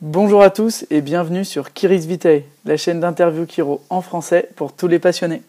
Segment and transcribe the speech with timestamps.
[0.00, 4.72] Bonjour à tous et bienvenue sur Kiris Vitae, la chaîne d'interview Kiro en français pour
[4.72, 5.42] tous les passionnés.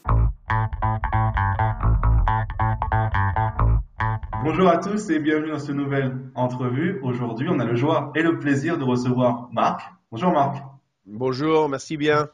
[4.43, 6.99] Bonjour à tous et bienvenue dans ce nouvelle entrevue.
[7.03, 9.83] Aujourd'hui, on a le joie et le plaisir de recevoir Marc.
[10.11, 10.63] Bonjour Marc.
[11.05, 12.29] Bonjour, merci bien.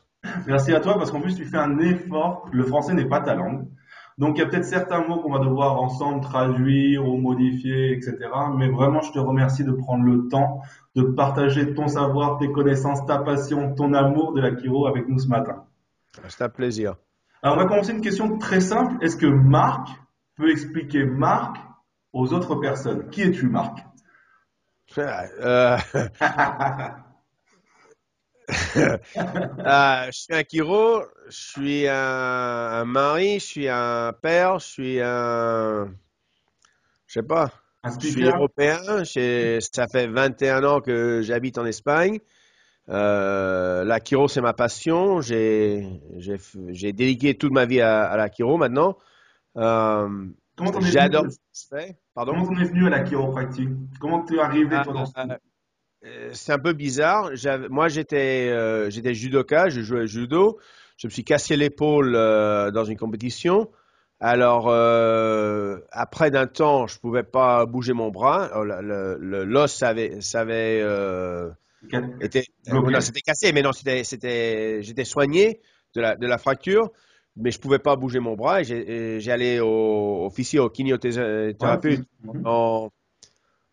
[0.48, 2.48] Merci à toi parce qu'en plus tu fais un effort.
[2.54, 3.68] Le français n'est pas ta langue.
[4.18, 8.18] Donc il y a peut-être certains mots qu'on va devoir ensemble traduire ou modifier, etc.
[8.58, 10.62] Mais vraiment, je te remercie de prendre le temps
[10.96, 15.20] de partager ton savoir, tes connaissances, ta passion, ton amour de la chiro avec nous
[15.20, 15.66] ce matin.
[16.30, 16.96] C'est un plaisir.
[17.44, 19.04] Alors on va commencer une question très simple.
[19.04, 19.90] Est-ce que Marc
[20.38, 21.58] peut expliquer Marc
[22.14, 23.10] aux autres personnes?
[23.10, 23.80] Qui es-tu Marc?
[24.98, 25.78] Euh...
[29.66, 35.02] ah, je suis un chiro, je suis un, mari, je suis un père, je suis
[35.02, 35.94] un.
[37.08, 37.52] Je sais pas.
[38.02, 42.20] je suis européen, ça fait 21 ans que j'habite en Espagne.
[42.90, 45.22] Euh, la chiro, c'est ma passion.
[45.22, 46.00] J'ai
[46.94, 48.98] dédié toute ma vie à, la chiro maintenant.
[49.58, 50.28] Euh,
[50.82, 51.98] J'adore ce que je fais.
[52.14, 52.34] Pardon?
[52.34, 55.26] Comment tu es venu à la chiropractique Comment tu es arrivé toi, dans ce ah,
[55.32, 55.38] euh,
[56.32, 57.32] c'est un peu bizarre.
[57.70, 60.60] Moi, j'étais euh, j'étais judoka, je jouais au judo.
[60.98, 63.70] Je me suis cassé l'épaule euh, dans une compétition.
[64.20, 64.70] Alors,
[65.92, 68.50] après d'un temps, je pouvais pas bouger mon bras.
[68.56, 70.80] Oh, l'os avait, avait
[72.22, 72.46] été,
[73.02, 75.60] c'était cassé, mais non, j'étais soigné
[75.96, 76.92] de la, de la fracture,
[77.36, 78.64] mais je pouvais pas bouger mon bras.
[78.64, 82.06] J'ai allé au officier au kinésithérapeute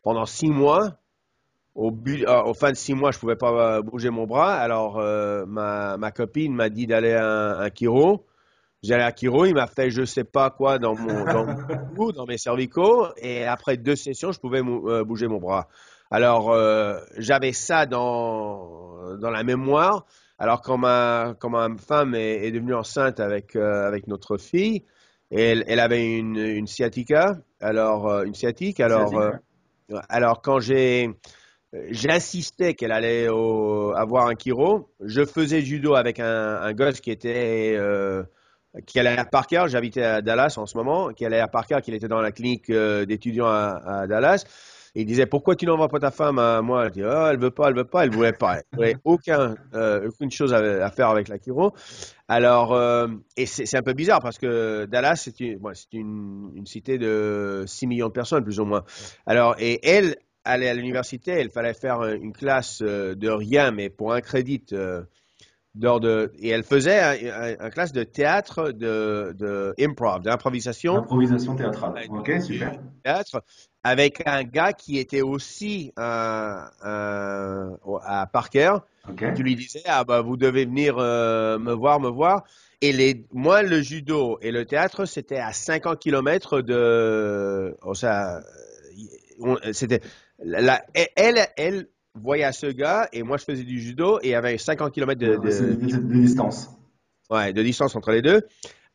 [0.03, 1.02] pendant six mois
[1.75, 4.55] au, euh, au, fin de six mois, je pouvais pas euh, bouger mon bras.
[4.55, 8.27] Alors, euh, ma, ma, copine m'a dit d'aller à un, chiro.
[8.83, 11.47] J'allais à chiro, il m'a fait je sais pas quoi dans mon, dans,
[11.95, 13.07] mon dans mes cervicaux.
[13.17, 15.69] Et après deux sessions, je pouvais bouger mon bras.
[16.11, 16.55] Alors,
[17.17, 20.05] j'avais ça dans, dans la mémoire.
[20.39, 24.85] Alors, quand ma, quand ma femme est, est devenue enceinte avec, avec notre fille,
[25.31, 27.39] elle, elle avait une, une sciatica.
[27.61, 28.81] Alors, une sciatique.
[28.81, 29.15] Alors,
[30.09, 31.09] alors quand j'ai
[31.91, 34.91] J'insistais qu'elle allait avoir un chiro.
[35.01, 38.23] Je faisais judo avec un, un gosse qui était euh,
[38.87, 39.65] qui allait à Parker.
[39.69, 41.13] J'habitais à Dallas en ce moment.
[41.13, 44.45] Qui allait à Parker, qui était dans la clinique euh, d'étudiants à, Dallas.
[44.95, 46.85] Il disait pourquoi tu n'envoies pas ta femme à moi?
[46.85, 48.59] Elle dit oh, elle veut pas, elle veut pas, elle voulait pas.
[48.59, 51.73] Elle voulait aucun, euh, aucune chose à, faire avec la chiro.
[52.29, 53.09] Alors euh,
[53.39, 55.59] et c'est un peu bizarre parce que Dallas c'est une,
[55.93, 58.85] une, une cité de 6 millions de personnes plus ou moins.
[59.25, 63.91] Alors et elle aller à l'université, il fallait faire une classe euh, de rien, mais
[63.91, 65.03] pour un crédit euh,
[65.75, 67.01] de, et elle faisait
[67.59, 70.97] un, classe de théâtre de, de improv, d'improvisation.
[70.97, 71.95] Improvisation théâtrale.
[72.11, 72.79] Ok, super.
[73.03, 73.43] Théâtre
[73.85, 76.71] avec un gars qui était aussi à
[78.33, 78.77] Parker.
[79.35, 82.45] Tu lui disais ah bah vous devez venir euh, me voir, me voir.
[82.81, 88.43] Et les, moi le judo et le théâtre c'était à 50 km de, oh, ça,
[89.73, 90.01] c'était
[91.17, 94.59] elle, elle voyait ce gars et moi je faisais du judo et il y avait
[94.59, 95.37] 50 km de,
[96.15, 96.71] distance.
[97.31, 98.43] Ouais, de distance entre les deux.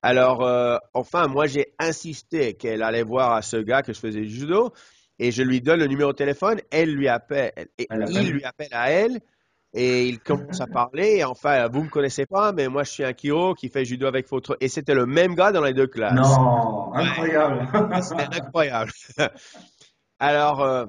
[0.01, 4.21] Alors, euh, enfin, moi j'ai insisté qu'elle allait voir à ce gars que je faisais
[4.21, 4.71] du judo
[5.19, 6.61] et je lui donne le numéro de téléphone.
[6.69, 9.19] Elle lui appelle, et il lui appelle à elle
[9.73, 11.17] et il commence à parler.
[11.17, 14.05] Et enfin, vous me connaissez pas, mais moi je suis un Kiro qui fait judo
[14.05, 14.55] avec votre.
[14.61, 16.13] Et c'était le même gars dans les deux classes.
[16.13, 17.67] Non, incroyable.
[18.03, 18.91] C'était incroyable.
[20.19, 20.61] Alors.
[20.61, 20.85] Euh,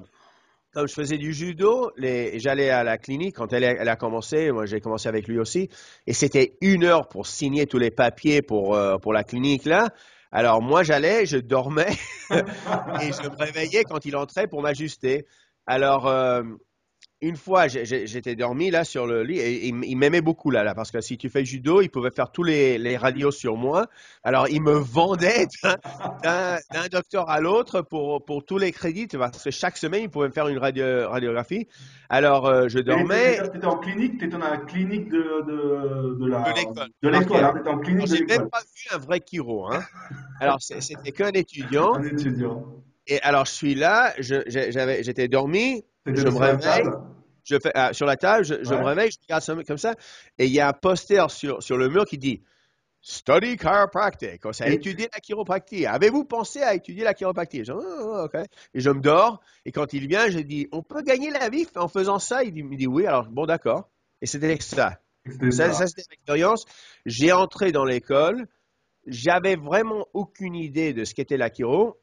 [0.73, 4.51] comme je faisais du judo, j'allais à la clinique quand elle, a commencé.
[4.51, 5.69] Moi, j'ai commencé avec lui aussi.
[6.05, 9.89] Et c'était une heure pour signer tous les papiers pour, euh, pour la clinique là.
[10.31, 11.89] Alors moi, j'allais, je dormais
[12.31, 15.25] et je me réveillais quand il entrait pour m'ajuster.
[15.65, 16.43] Alors, euh,
[17.21, 20.89] une fois, j'étais dormi là sur le lit et il, m'aimait beaucoup là, là, parce
[20.89, 23.87] que si tu fais judo, il pouvait faire tous les, les radios sur moi.
[24.23, 25.47] Alors, il me vendait
[26.23, 30.29] d'un docteur à l'autre pour, pour tous les crédits, parce que chaque semaine, il pouvait
[30.29, 31.67] me faire une radio, radiographie.
[32.07, 33.39] Alors, euh, je dormais.
[33.51, 36.53] Tu étais en clinique, tu étais dans la clinique de, de, de la
[37.03, 37.43] de l'école.
[37.43, 39.67] Hein, en clinique J'ai même pas vu un vrai chiro.
[39.67, 39.83] Hein.
[40.39, 41.95] Alors, c'était qu'un étudiant.
[41.95, 42.65] Un étudiant.
[43.07, 45.83] Et alors, je suis là, j'étais dormi,
[46.15, 46.89] je me réveille,
[47.43, 49.95] je fais, ah, sur la table, je, me réveille, je regarde comme ça,
[50.37, 52.43] et il y a un poster sur, sur le mur qui dit
[53.01, 54.45] Study chiropractic.
[54.45, 55.85] On s'est étudié la chiropractie.
[55.85, 57.63] Avez-vous pensé à étudier la chiropractie?
[57.63, 58.27] Je, oh,
[58.73, 59.39] Et je me dors.
[59.65, 62.65] Et quand il vient, je dis On peut gagner la vie en faisant ça Il
[62.65, 63.05] me dit Oui.
[63.05, 63.89] Alors, bon, d'accord.
[64.21, 64.99] Et c'était ça.
[65.51, 66.65] Ça, ça c'était l'expérience.
[67.05, 68.47] J'ai entré dans l'école.
[69.07, 71.97] J'avais vraiment aucune idée de ce qu'était la chiro,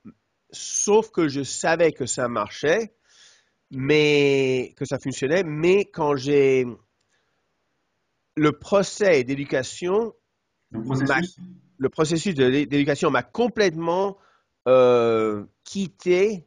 [0.51, 2.96] sauf que je savais que ça marchait
[3.71, 5.43] mais que ça fonctionnait.
[5.45, 6.67] Mais quand j'ai
[8.37, 10.13] le procès d'éducation,
[10.71, 11.37] Le processus?
[11.79, 14.17] le processus de l'é- d'éducation m'a complètement
[14.69, 16.47] euh, quitté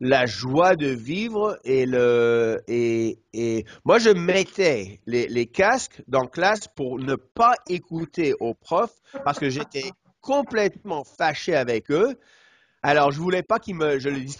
[0.00, 6.26] la joie de vivre et le et, et moi je mettais les, les casques dans
[6.26, 12.18] classe pour ne pas écouter aux profs parce que j'étais complètement fâché avec eux.
[12.82, 14.36] Alors je voulais pas qu'ils me je le dis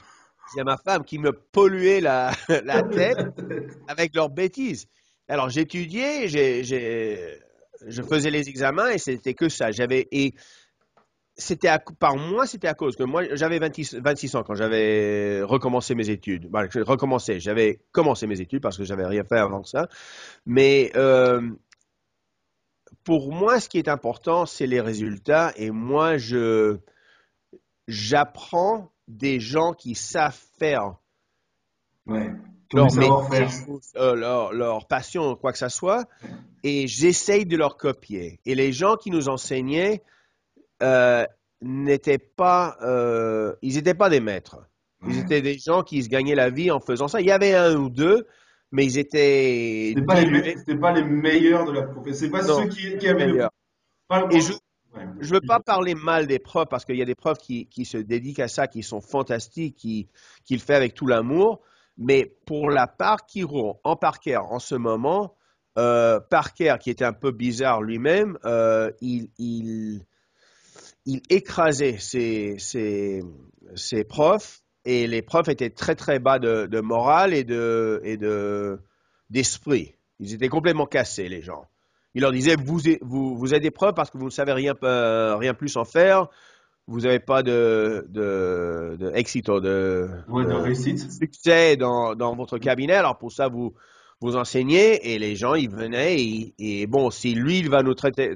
[0.60, 2.32] à ma femme qu'ils me polluaient la,
[2.64, 3.18] la tête
[3.88, 4.86] avec leurs bêtises.
[5.28, 9.70] Alors j'étudiais, je faisais les examens et c'était que ça.
[9.70, 10.34] J'avais et
[11.36, 15.94] c'était par moi, c'était à cause que moi j'avais 26, 26 ans quand j'avais recommencé
[15.94, 16.50] mes études.
[16.70, 19.88] Je recommençais, j'avais commencé mes études parce que j'avais rien fait avant ça.
[20.44, 21.40] Mais euh,
[23.04, 25.52] pour moi, ce qui est important, c'est les résultats.
[25.56, 26.78] Et moi, je
[27.88, 30.94] j'apprends des gens qui savent faire
[32.06, 32.30] Ouais.
[32.74, 33.46] leur, métier,
[33.96, 36.08] euh, leur, leur passion, quoi que ce soit,
[36.64, 38.40] et j'essaye de leur copier.
[38.44, 40.02] Et les gens qui nous enseignaient
[40.82, 41.24] euh,
[41.60, 44.66] n'étaient pas, euh, ils n'étaient pas des maîtres.
[45.06, 45.18] Ils Ouais.
[45.20, 47.20] étaient des gens qui se gagnaient la vie en faisant ça.
[47.20, 48.26] Il y avait un ou deux,
[48.72, 52.26] mais ils étaient C'était pas, les, pas les meilleurs de la profession.
[52.26, 53.32] C'est pas Non, ceux qui, qui avaient le.
[53.34, 53.50] meilleurs.
[54.08, 54.52] pas le- Et je.
[55.20, 57.84] Je veux pas parler mal des profs parce qu'il y a des profs qui, qui
[57.84, 60.08] se dédiquent à ça, qui sont fantastiques, qui,
[60.44, 61.60] qui le font avec tout l'amour.
[61.98, 65.36] Mais pour la part qui roule en Parker en ce moment,
[65.78, 70.04] euh, Parker, qui était un peu bizarre lui-même, euh, il, il,
[71.06, 73.22] il écrasait ses, ses,
[73.74, 78.16] ses profs et les profs étaient très très bas de, de morale et de et
[78.16, 78.80] de
[79.30, 79.94] d'esprit.
[80.18, 81.66] Ils étaient complètement cassés les gens.
[82.14, 84.52] Il leur disait vous êtes- vous vous êtes des profs parce que vous ne savez
[84.52, 86.28] rien euh, rien plus en faire.
[86.88, 90.44] Vous n'avez pas de de, de éxito, de, Ouais,
[90.74, 92.94] succès dans, dans votre cabinet.
[92.94, 93.72] Alors pour ça, vous
[94.20, 97.94] vous enseignez et les gens, ils venaient et, et bon, si lui, il va nous
[97.94, 98.34] traiter,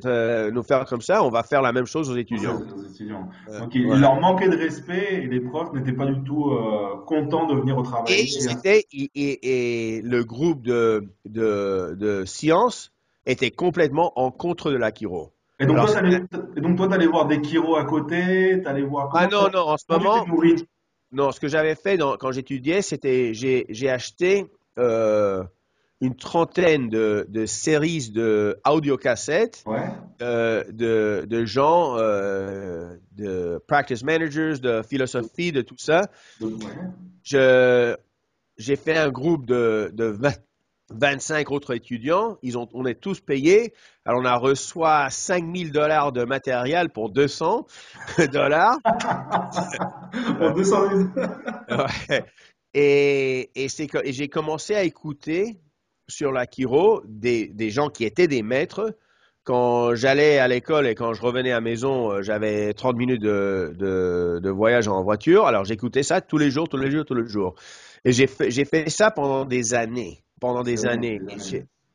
[0.53, 2.61] nous faire comme ça, on va faire la même chose aux étudiants.
[2.77, 3.29] Aux étudiants.
[3.49, 6.97] Euh, Donc, il leur manquait de respect et les profs n'étaient pas du tout euh,
[7.07, 8.13] contents de venir au travail.
[8.15, 12.91] Et, c'était, et, et- et le groupe de, de, de sciences
[13.27, 15.33] était complètement en contre de la chiro.
[15.59, 16.21] Et donc, Alors, toi, t'allais,
[16.57, 19.11] et donc, toi, t'allais voir des chiros à côté, t'allais voir.
[19.15, 20.27] Ah non, non, en ce tu moment,
[21.13, 24.47] non, ce que j'avais fait dans- quand j'étudiais, c'était j'ai, j'ai acheté
[24.79, 25.43] euh,
[26.03, 29.87] une trentaine de, de séries de audiocassettes Ouais.
[30.21, 36.03] euh, de, de gens, euh, de practice managers, de philosophie, de tout ça.
[36.41, 36.51] Ouais.
[37.25, 37.97] Je,
[38.59, 40.33] j'ai fait un groupe de, de 20
[40.91, 42.39] 25 autres étudiants.
[42.43, 43.73] Ils ont, on est tous payés.
[44.05, 44.79] Alors, on a reçu
[45.11, 47.67] 5000 dollars de matériel pour 200
[48.33, 48.79] dollars.
[50.39, 50.89] Pour 200
[51.71, 52.25] Ouais.
[52.75, 55.59] Et, et, c'est que- et j'ai commencé à écouter
[56.09, 58.97] sur la Kiro des, des gens qui étaient des maîtres.
[59.45, 63.23] Quand j'allais à l'école et quand je revenais à la maison, euh, j'avais 30 minutes
[63.23, 65.47] de, de, de voyage en voiture.
[65.47, 67.55] Alors j'écoutais ça tous les jours, tous les jours, tous les jours.
[68.05, 70.23] Et j'ai fait, j'ai fait ça pendant des années.
[70.41, 71.21] Pendant des années.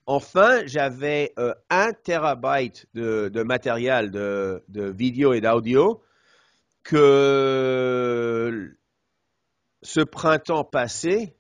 [0.08, 6.02] Enfin, j'avais euh, un terabyte de, de matériel de, de vidéo et d'audio
[6.84, 8.76] que
[9.84, 11.36] ce printemps passé,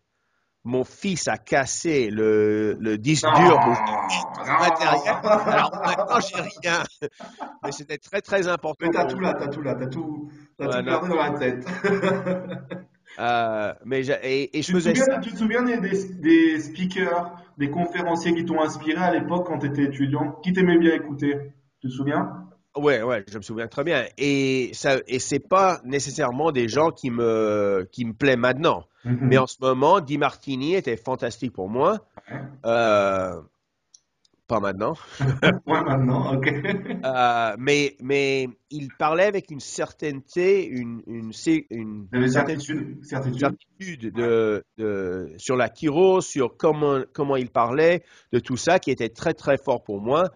[0.63, 5.15] mon fils a cassé le, le disque dur de matériel.
[5.23, 6.83] Alors maintenant, j'ai rien.
[7.63, 8.85] Mais c'était très, très important.
[8.85, 10.29] Mais t'as tout là, t'as tout là, t'as tout,
[10.59, 11.65] Ouais, tout dans la tête.
[13.19, 15.19] Euh, mais et, et je Tu faisais souviens, ça.
[15.19, 19.59] tu te souviens des, des, des speakers, des conférenciers qui t'ont inspiré à l'époque quand
[19.59, 21.37] tu étais étudiant, qui t'aimait bien écouter?
[21.81, 22.47] Tu te souviens?
[22.77, 24.05] Ouais, ouais, je me souviens très bien.
[24.17, 28.85] Et ça, et c'est pas nécessairement des gens qui me, qui me plaisent maintenant.
[29.03, 32.05] Mais en ce moment, Di Martini était fantastique pour moi.
[32.65, 33.41] Euh,
[34.51, 34.93] pas maintenant.
[35.65, 36.47] Ouais, maintenant, ok.
[37.03, 41.31] Euh, mais, mais il parlait avec une certaineté, une, une,
[41.69, 43.39] une, certitude, certitude.
[43.39, 48.03] certitude de, de, sur la Kiro, sur comment, comment il parlait,
[48.33, 50.29] de tout ça, qui était très, très fort pour moi.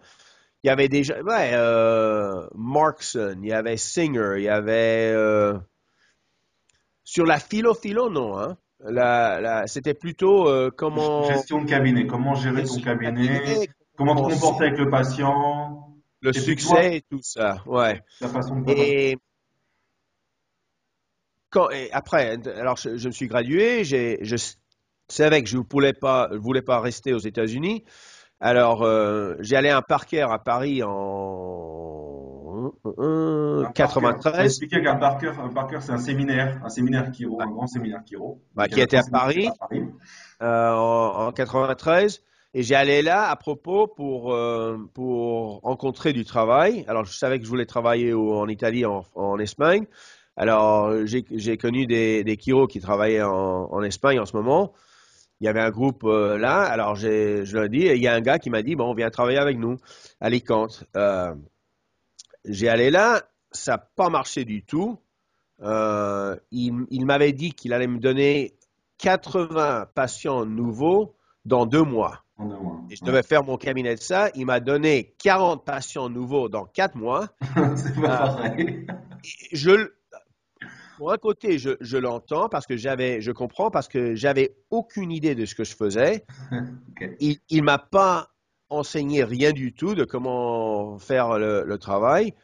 [0.64, 5.54] Il y avait déjà, ouais, euh, Markson, il y avait Singer, il y avait, euh,
[7.04, 8.56] sur la philo-philo, non, hein.
[8.80, 13.68] La, la, c'était plutôt euh, comment Gestion de cabinet, comment gérer ton gestion cabinet, cabinet,
[13.96, 18.02] comment te comporter avec le patient, le succès et tout ça, ouais.
[18.20, 19.18] la façon de Et
[21.50, 24.36] quand, et après, alors je, je me suis gradué, je
[25.08, 27.84] savais que je ne voulais pas, voulais pas rester aux États-Unis.
[28.38, 34.44] Alors, euh, j'ai allé à un parquet à Paris en euh, 93.
[34.44, 38.42] expliquer qu'un Parker, un Parker, c'est un séminaire, un séminaire Kiro, un grand séminaire Kiro.
[38.54, 39.84] Bah, qui était à Paris, à Paris.
[40.42, 42.22] Euh, en, en, 93.
[42.58, 46.86] Et allé là à propos pour, euh, pour rencontrer du travail.
[46.88, 49.86] Alors, je savais que je voulais travailler en Italie, en, Espagne.
[50.38, 54.72] Alors, j'ai connu des, des qui travaillaient en, en, Espagne en ce moment.
[55.40, 56.62] Il y avait un groupe euh, là.
[56.62, 59.10] Alors, je leur ai dit, il y a un gars qui m'a dit, bon, viens
[59.10, 59.76] travailler avec nous
[60.22, 60.84] à Alicante.
[60.96, 61.34] Euh,
[62.46, 63.22] j'ai allé là,
[63.52, 64.98] ça n'a pas marché du tout.
[65.60, 68.54] Euh, il m'avait dit qu'il allait me donner
[68.96, 72.22] 80 patients nouveaux dans deux mois.
[72.90, 74.30] Et je devais faire mon cabinet de ça.
[74.34, 77.28] Il m'a donné 40 patients nouveaux dans quatre mois.
[77.76, 78.86] C'est pas pareil.
[79.52, 79.90] Je,
[80.98, 85.10] pour un côté, je, je l'entends parce que j'avais, je comprends parce que j'avais aucune
[85.10, 86.24] idée de ce que je faisais.
[86.90, 87.16] okay.
[87.20, 88.30] Il, il m'a pas
[88.68, 92.34] enseigné rien du tout de comment faire le, le travail.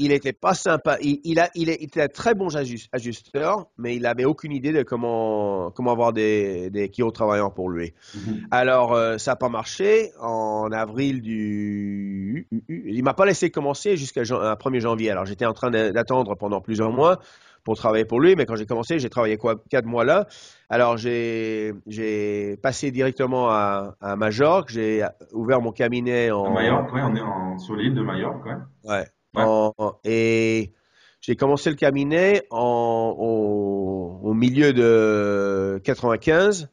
[0.00, 0.96] Il n'était pas sympa.
[1.02, 2.48] Il, il, a, il, était un très bon
[2.92, 7.68] ajusteur, mais il n'avait aucune idée de comment, comment avoir des, des kilo travailleurs pour
[7.68, 7.92] lui.
[8.14, 8.46] Mm -hmm.
[8.50, 10.10] Alors, euh, ça n'a pas marché.
[10.20, 12.48] En avril du.
[12.68, 15.10] Il m'a pas laissé commencer jusqu'à 1er janvier.
[15.10, 17.18] Alors, j'étais en train d'attendre pendant plusieurs mois
[17.64, 20.26] pour travailler pour lui, mais quand j'ai commencé, j'ai travaillé quoi, quatre mois là.
[20.70, 24.70] Alors, j'ai passé directement à, à Majorque.
[24.70, 26.44] J'ai ouvert mon cabinet en.
[26.46, 28.90] À Majorque, oui, on est en, sur l'île de Majorque, ouais.
[28.92, 29.06] Ouais.
[29.34, 29.42] Ouais.
[29.44, 29.72] En,
[30.04, 30.72] et
[31.20, 36.68] j'ai commencé le cabinet en, au, au, milieu de 95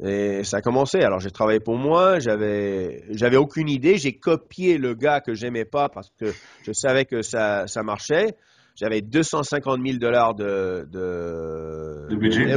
[0.00, 1.00] et ça a commencé.
[1.00, 5.64] Alors j'ai travaillé pour moi, j'avais j'avais aucune idée, j'ai copié le gars que j'aimais
[5.64, 6.32] pas parce que
[6.62, 8.36] je savais que ça, ça marchait.
[8.76, 12.54] J'avais 250 000 dollars de, de, de budget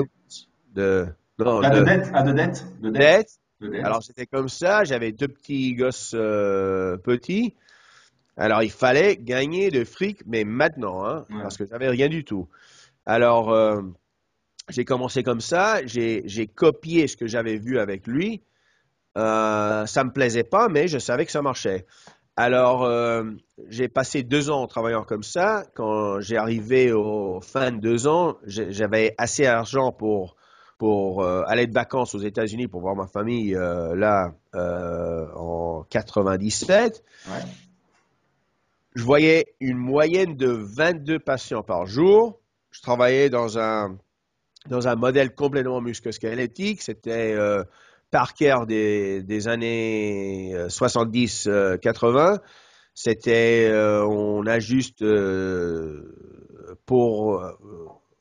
[0.75, 1.07] de,
[1.39, 3.27] non, ah, de, de, dette, ah, de dette, de dette.
[3.59, 3.83] dette.
[3.83, 7.55] Alors c'était comme ça, j'avais deux petits gosses euh, petits.
[8.37, 11.41] Alors, il fallait gagner de fric, mais maintenant, hein, ouais.
[11.41, 12.47] parce que j'avais rien du tout.
[13.05, 13.81] Alors, euh,
[14.69, 18.41] j'ai commencé comme ça, j'ai copié ce que j'avais vu avec lui.
[19.17, 21.85] Euh, ça me plaisait pas, mais je savais que ça marchait.
[22.37, 23.23] Alors, euh,
[23.67, 25.65] j'ai passé deux ans en travaillant comme ça.
[25.75, 30.35] Quand j'ai arrivé aux fin de deux ans, j'avais assez d'argent pour
[30.77, 37.03] pour euh, aller de vacances aux États-Unis pour voir ma famille là en 97.
[37.27, 37.33] Ouais
[38.95, 42.39] je voyais une moyenne de 22 patients par jour.
[42.71, 43.97] Je travaillais dans un,
[44.67, 46.81] dans un modèle complètement musculosquelettique.
[46.81, 47.63] C'était euh,
[48.11, 52.33] Parker des, des années 70-80.
[52.33, 52.37] Euh,
[52.93, 57.43] C'était, euh, on ajuste euh, pour,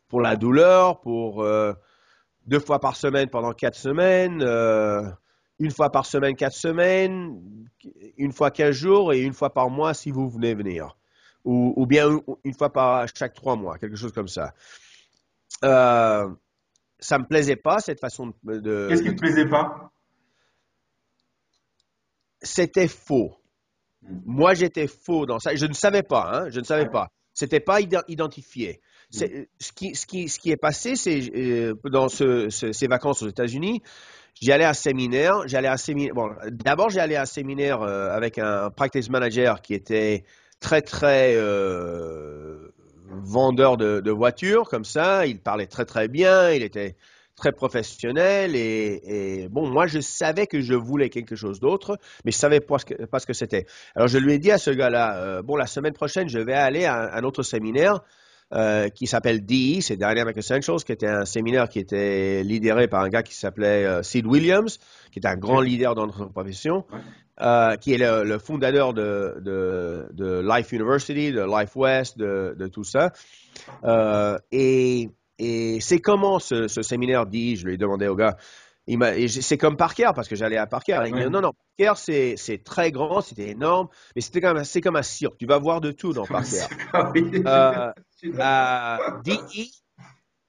[0.09, 1.73] pour la douleur, pour euh,
[2.47, 4.43] deux fois par semaine pendant quatre semaines
[5.61, 7.41] une fois par semaine, quatre semaines,
[8.17, 10.97] une fois quinze jours et une fois par mois si vous venez venir.
[11.45, 14.53] Ou, ou bien une fois par chaque trois mois, quelque chose comme ça.
[15.65, 16.29] Euh,
[16.99, 18.89] ça me plaisait pas cette façon de.
[18.89, 19.91] Qu'est-ce qui te plaisait pas?
[22.43, 23.37] C'était faux.
[24.03, 25.55] Moi, j'étais faux dans ça.
[25.55, 26.31] Je ne savais pas.
[26.33, 27.09] Hein, je ne savais pas.
[27.35, 28.81] C'était pas identifié.
[29.11, 29.25] Ce
[29.75, 33.29] qui, ce, qui, ce qui est passé, c'est euh, dans ce, ce, ces vacances aux
[33.29, 33.83] États-Unis,
[34.41, 35.47] J'y allais à un séminaire.
[35.47, 36.15] J'allais à un séminaire.
[36.15, 40.25] Bon, d'abord, allé à un séminaire euh, avec un practice manager qui était
[40.61, 42.73] très, très euh,
[43.11, 45.27] vendeur de, de, voitures, comme ça.
[45.27, 46.51] Il parlait très, très bien.
[46.53, 46.97] Il était
[47.37, 48.57] très professionnel.
[48.57, 52.61] Et, et bon, moi, je savais que je voulais quelque chose d'autre, mais je savais
[52.61, 53.67] pas ce que, c'était.
[53.95, 56.55] Alors, je lui ai dit à ce gars-là, euh, bon, la semaine prochaine, je vais
[56.55, 58.01] aller à un autre séminaire
[58.53, 63.03] euh, qui s'appelle DE, c'est Dynamic Essentials, qui était un séminaire qui était lidéré par
[63.03, 64.79] un gars qui s'appelait euh, Sid Williams,
[65.13, 66.85] qui est un grand leader dans notre profession,
[67.41, 72.57] euh, qui est le, le fondateur de, de, de, Life University, de Life West, de,
[72.59, 73.13] de tout ça.
[74.51, 78.37] Et, et c'est comment ce, ce séminaire DE, je lui ai demandé au gars,
[78.87, 81.03] c'est comme Parker, parce que j'allais à Parker.
[81.07, 85.03] Il dit, non, non, Parker, c'est très grand, c'était énorme, mais c'est comme, comme un
[85.03, 85.39] cirque.
[85.39, 86.67] Tu vas voir de tout dans Parker.
[86.95, 87.93] euh,
[88.25, 89.65] euh, DE,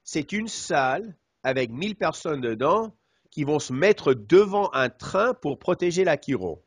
[0.04, 2.94] c'est une salle avec 1000 personnes dedans
[3.30, 6.62] qui vont se mettre devant un train pour protéger la Kiro.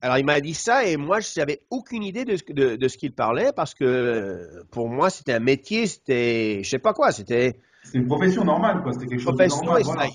[0.00, 2.96] Alors il m'a dit ça et moi je n'avais aucune idée de, de, de ce
[2.96, 7.60] qu'il parlait parce que pour moi c'était un métier, c'était je sais pas quoi, c'était.
[7.84, 9.82] C'était une profession normale quoi, c'était quelque chose de normal.
[9.82, 10.08] Voilà.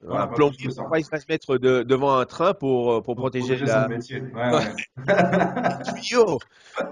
[0.00, 3.16] Voilà, un plombier, pourquoi il se mettre de, devant un train pour, euh, pour, pour
[3.16, 3.82] protéger, protéger la...
[3.82, 4.20] son métier.
[4.20, 5.92] Ouais, ouais.
[6.00, 6.38] tuyau.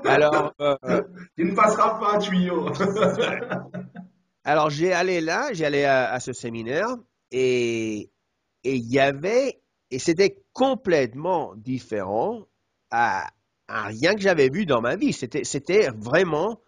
[0.05, 0.77] Alors, euh...
[1.37, 2.69] il ne passera pas un tuyau.
[4.45, 6.89] Alors, j'ai allé là, j'ai allé à, à, ce séminaire
[7.31, 8.11] et
[8.65, 9.61] il y avait,
[9.91, 12.47] et c'était complètement différent.
[12.91, 13.29] À,
[13.69, 15.13] rien que j'avais vu dans ma vie.
[15.13, 16.61] C'était vraiment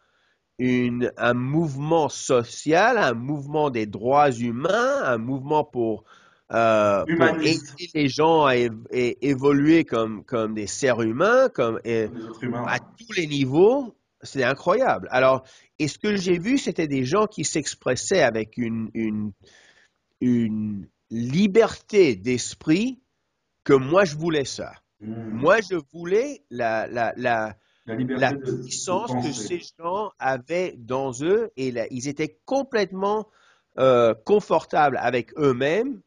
[0.58, 6.04] une, un mouvement social, un mouvement des droits humains, un mouvement pour,
[6.52, 8.54] euh, aider les gens à,
[8.90, 13.94] évoluer comme, comme des serres humains, comme, à tous les niveaux.
[14.22, 15.06] C'est incroyable.
[15.12, 15.44] Alors,
[15.78, 19.32] et ce que j'ai vu, c'était des gens qui s'expressaient avec une, une,
[20.20, 23.00] une liberté d'esprit
[23.64, 24.72] que moi, je voulais ça.
[25.00, 25.30] Hmm.
[25.30, 31.72] Moi, je voulais la, la, la, la, puissance que ces gens avaient dans eux et
[31.90, 33.28] ils étaient complètement
[33.78, 36.00] euh, confortables avec eux-mêmes,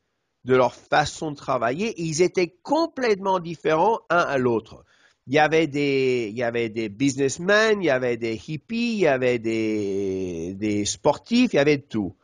[0.46, 4.84] de leur façon de travailler, ils étaient complètement différents un à l'autre.
[5.28, 9.00] Il y avait des, il y avait des businessmen, il y avait des hippies, il
[9.00, 12.16] y avait des, des sportifs, il y avait de tout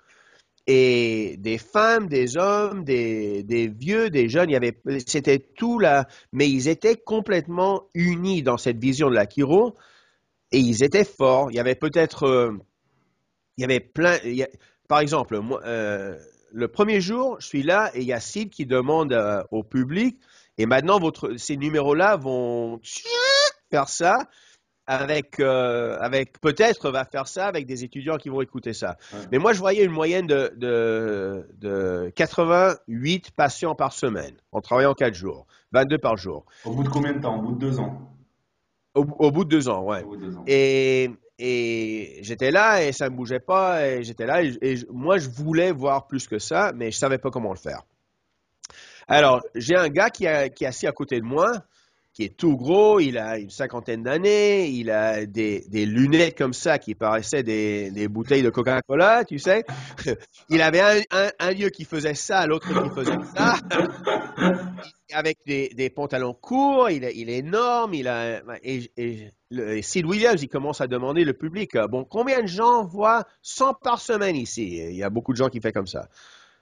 [0.67, 4.49] et des femmes, des hommes, des, des, vieux, des jeunes,
[5.05, 9.75] c'était tout là, mais ils étaient complètement unis dans cette vision de la Kiro
[10.51, 11.51] et ils étaient forts.
[11.51, 12.51] Il y avait peut-être, euh,
[13.55, 14.17] il y avait plein,
[14.89, 16.19] par exemple, moi, euh,
[16.51, 19.63] le premier jour, je suis là et il y a Sid qui demande euh, au
[19.63, 20.17] public,
[20.57, 22.79] et maintenant votre, ces numéros-là vont
[23.69, 24.19] faire ça
[24.87, 28.97] avec, euh, avec peut-être va faire ça avec des étudiants qui vont écouter ça.
[29.31, 34.93] Mais moi, je voyais une moyenne de, de, de 88 patients par semaine en travaillant
[34.93, 36.45] 4 jours, 22 par jour.
[36.63, 37.37] Au bout de combien de temps?
[37.37, 38.13] Au bout de deux ans?
[38.95, 40.03] Au, bout de deux ans, ouais.
[40.47, 41.11] Et, et
[42.27, 46.07] j'étais là et ça ne bougeait pas et j'étais là et, moi, je voulais voir
[46.07, 47.83] plus que ça, mais je savais pas comment le faire.
[49.07, 51.51] Alors, j'ai un gars qui est assis à côté de moi
[52.17, 56.79] qui est tout gros, il a une cinquantaine d'années, il a des, lunettes comme ça
[56.79, 59.63] qui paraissaient des, bouteilles de Coca-Cola, tu sais.
[60.49, 60.81] Il avait
[61.11, 63.57] un, lieu qui faisait ça, l'autre qui faisait ça.
[65.13, 70.81] Avec des, pantalons courts, il est, énorme, il a, et, et, Sid Williams, il commence
[70.81, 74.77] à demander le public, bon, combien de gens voient 100 par semaine ici?
[74.89, 76.09] Il y a beaucoup de gens qui font comme ça.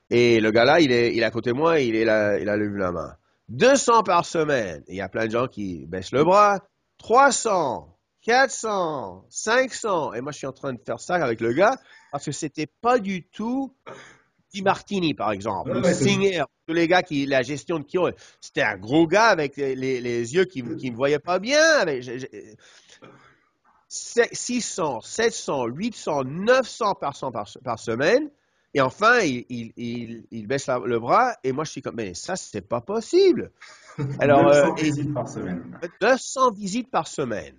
[0.10, 2.78] Et le gars là, il est, à côté de moi, il est il a levé
[2.78, 3.16] la main.
[3.50, 4.84] 200 par semaine.
[4.88, 6.60] Il y a plein de gens qui baissent le bras.
[6.98, 10.14] 300, 400, 500.
[10.14, 11.78] Et moi, je suis en train de faire ça avec le gars
[12.12, 13.74] parce que c'était pas du tout
[14.54, 18.10] Di Martini, par exemple, ou Singer, tous les gars qui, la gestion de Kiro.
[18.40, 21.80] C'était un gros gars avec les, les, yeux qui, qui ne voyaient pas bien.
[21.80, 22.04] Avec,
[23.90, 28.30] 600, 700, 800, 900 par, par, par semaine.
[28.76, 29.46] Et enfin, il,
[29.78, 33.52] il, baisse le bras et moi je suis comme, mais ça, c'est pas possible.
[34.20, 35.80] Alors, 200 euh, visites par semaine.
[36.02, 37.56] 200 visites par semaine.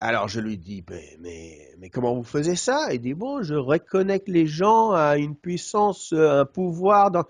[0.00, 0.84] Alors je lui dis,
[1.20, 2.88] mais, mais, comment vous faisiez ça?
[2.92, 7.24] Il dit, bon, je reconnecte les gens à une puissance, un pouvoir dans...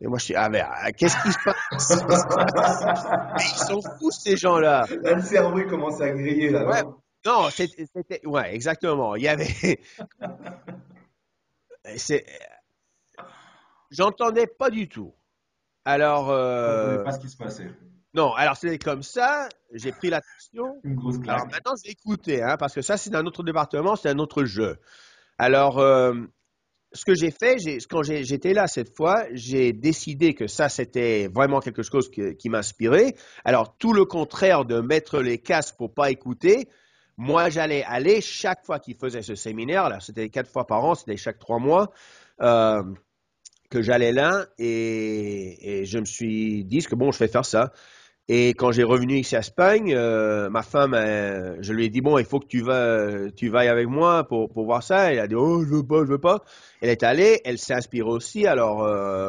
[0.00, 1.92] Et moi, je suis, ah, mais ah, qu'est-ce qui se passe?
[3.40, 4.86] Ils sont fous, ces gens-là.
[4.88, 6.66] le cerveau, commence à griller, là.
[6.66, 6.82] Ouais.
[7.26, 9.14] Non, c'était, ouais, exactement.
[9.14, 9.78] Il y avait,
[11.96, 12.24] c'est,
[13.90, 15.14] j'entendais pas du tout.
[15.84, 17.70] Alors, euh, pas ce qui se passait.
[18.14, 20.80] Non, alors c'est comme ça, j'ai pris l'attention.
[20.84, 21.36] Une grosse claque.
[21.36, 24.44] Alors maintenant, j'ai écouté, hein, parce que ça, c'est un autre département, c'est un autre
[24.44, 24.78] jeu.
[25.38, 26.14] Alors, euh,
[26.92, 27.56] ce que j'ai fait,
[27.88, 33.14] quand j'étais là cette fois, j'ai décidé que ça, c'était vraiment quelque chose qui, m'inspirait.
[33.44, 36.68] Alors, tout le contraire de mettre les casques pour pas écouter,
[37.22, 40.96] moi, j'allais aller chaque fois qu'il faisait ce séminaire, là, c'était quatre fois par an,
[40.96, 41.92] c'était chaque trois mois,
[42.40, 42.82] euh,
[43.70, 47.72] que j'allais là et, je me suis dit que bon, je vais faire ça?
[48.26, 52.00] Et quand j'ai revenu ici à Espagne, euh, ma femme, euh, je lui ai dit
[52.00, 55.12] bon, il faut que tu vas, tu vailles avec moi pour, voir ça.
[55.12, 56.40] Elle a dit oh, je veux pas, je veux pas.
[56.80, 58.46] Elle est allée, elle s'est inspirée aussi.
[58.48, 58.78] Alors,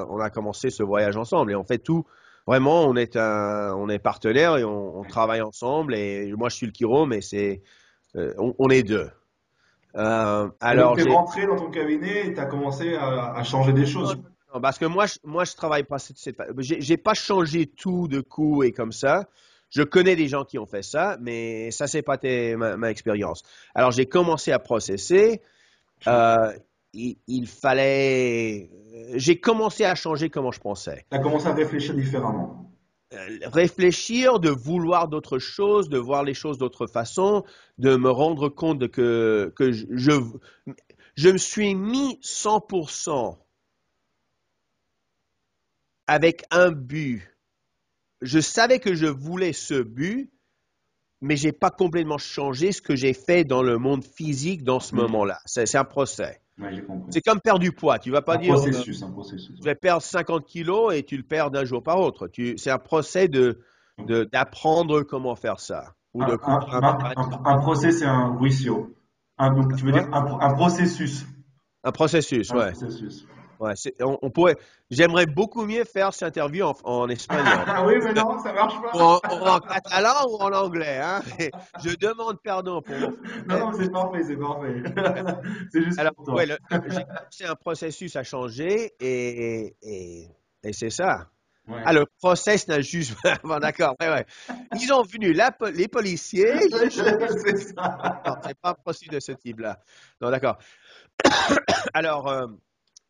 [0.10, 2.06] on a commencé ce voyage ensemble et on fait tout.
[2.48, 5.96] Vraiment, on est un, on est partenaires et on, on travaille ensemble.
[5.96, 7.62] Et moi, je suis le Kiro, mais c'est
[8.16, 9.10] euh, on, est deux.
[9.96, 13.86] Euh, alors, tu es rentré dans ton cabinet et tu as commencé à, changer des
[13.86, 14.18] choses.
[14.54, 16.20] Non, parce que moi, je, moi, je travaille pas cette,
[16.60, 19.28] j'ai pas changé tout de coup et comme ça.
[19.72, 22.20] Je connais des gens qui ont fait ça, mais ça, c'est pas
[22.56, 23.42] ma, expérience.
[23.74, 25.42] Alors, j'ai commencé à processer.
[26.06, 26.54] Euh,
[26.94, 28.70] il, il, fallait.
[29.16, 31.06] J'ai commencé à changer comment je pensais.
[31.10, 32.73] Tu as commencé à réfléchir différemment.
[33.14, 37.44] Euh, réfléchir, de vouloir d'autres choses, de voir les choses d'autre façon,
[37.78, 40.12] de me rendre compte que, que je,
[41.16, 43.38] je, me suis mis 100%
[46.08, 47.24] avec un but.
[48.22, 50.32] Je savais que je voulais ce but,
[51.22, 54.96] mais j'ai pas complètement changé ce que j'ai fait dans le monde physique dans ce
[54.96, 55.00] mmh.
[55.00, 55.40] moment-là.
[55.46, 56.43] C'est un procès
[57.10, 58.00] c'est comme perdre du poids.
[58.00, 58.54] Tu vas pas dire.
[58.54, 59.56] Processus, un processus.
[59.58, 62.30] Je vais perdre 50 kilos et tu le perds d'un jour par autre.
[62.58, 63.60] C'est un procès de
[64.32, 65.94] d'apprendre comment faire ça.
[66.14, 66.38] ou de
[67.46, 68.96] un, procès, c'est un ruisseau.
[69.40, 71.26] donc, tu veux dire un, processus.
[71.84, 72.72] Un processus, ouais.
[72.72, 73.28] Processus.
[73.64, 74.58] Ouais, on, pourrait.
[74.92, 77.46] J'aimerais beaucoup mieux faire cette interview en, espagnol.
[77.66, 78.92] Ah oui, mais non, ça marche pas.
[78.92, 81.22] En, en, catalan ou en anglais, hein.
[81.84, 82.94] Je demande pardon pour.
[83.48, 84.84] Non, non, c'est parfait, c'est parfait.
[85.72, 86.34] c'est juste Alors, pour.
[86.34, 86.46] Ouais,
[87.30, 90.28] c'est un processus à changer et, et,
[90.64, 91.30] et c'est ça.
[91.66, 91.82] Ouais.
[91.86, 93.16] Ah, le process n'a juste.
[93.46, 94.26] bon, d'accord, ouais, ouais.
[94.78, 96.70] Ils ont venu la, les policiers.
[96.70, 98.42] c'est ça.
[98.44, 99.80] c'est pas un processus de ce type-là.
[100.20, 100.58] Non, d'accord.
[101.94, 102.48] Alors, euh,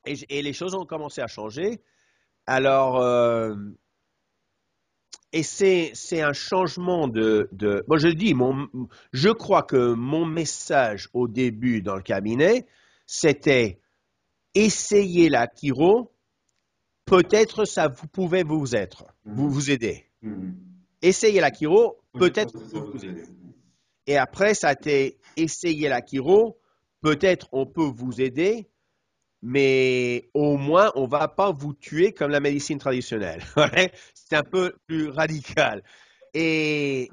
[0.06, 1.82] et, les choses ont commencé à changer.
[2.46, 3.56] Alors, euh,
[5.32, 7.84] et c'est un changement de, de.
[7.88, 8.68] Moi, je dis, mon,
[9.12, 12.68] je crois que mon message au début dans le cabinet,
[13.06, 13.80] c'était
[14.54, 16.12] essayer la chiro.
[17.06, 20.06] Peut-être ça vous pouvez vous être, vous vous aider.
[20.24, 20.54] Mm-hmm.
[21.02, 23.24] Essayez la chiro, peut-être vous, vous aider.
[24.08, 26.60] Et après, ça a été essayer la chiro,
[27.02, 28.70] peut-être on peut vous aider,
[29.46, 33.44] mais au moins, on ne va pas vous tuer comme la médecine traditionnelle.
[34.14, 35.84] c'est un peu plus radical.
[36.34, 37.12] Et,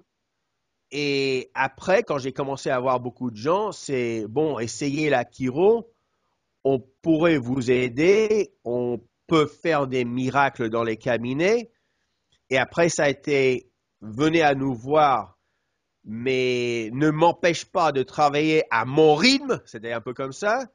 [1.55, 5.93] après, quand j'ai commencé à avoir beaucoup de gens, c'est bon, essayez la chiro,
[6.62, 11.73] on pourrait vous aider, on peut faire des miracles dans les cabinets.
[12.49, 15.37] Et après, ça a été, venez à nous voir,
[16.05, 20.69] mais ne m'empêche pas de travailler à mon rythme, c'était un peu comme ça.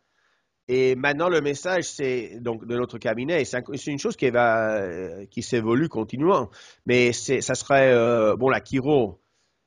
[0.68, 5.26] Et maintenant, le message, c'est donc de notre cabinet, c'est une chose qui va, euh,
[5.28, 6.50] qui s'évolue continuellement.
[6.88, 9.22] Mais ça serait euh, bon, la chiro,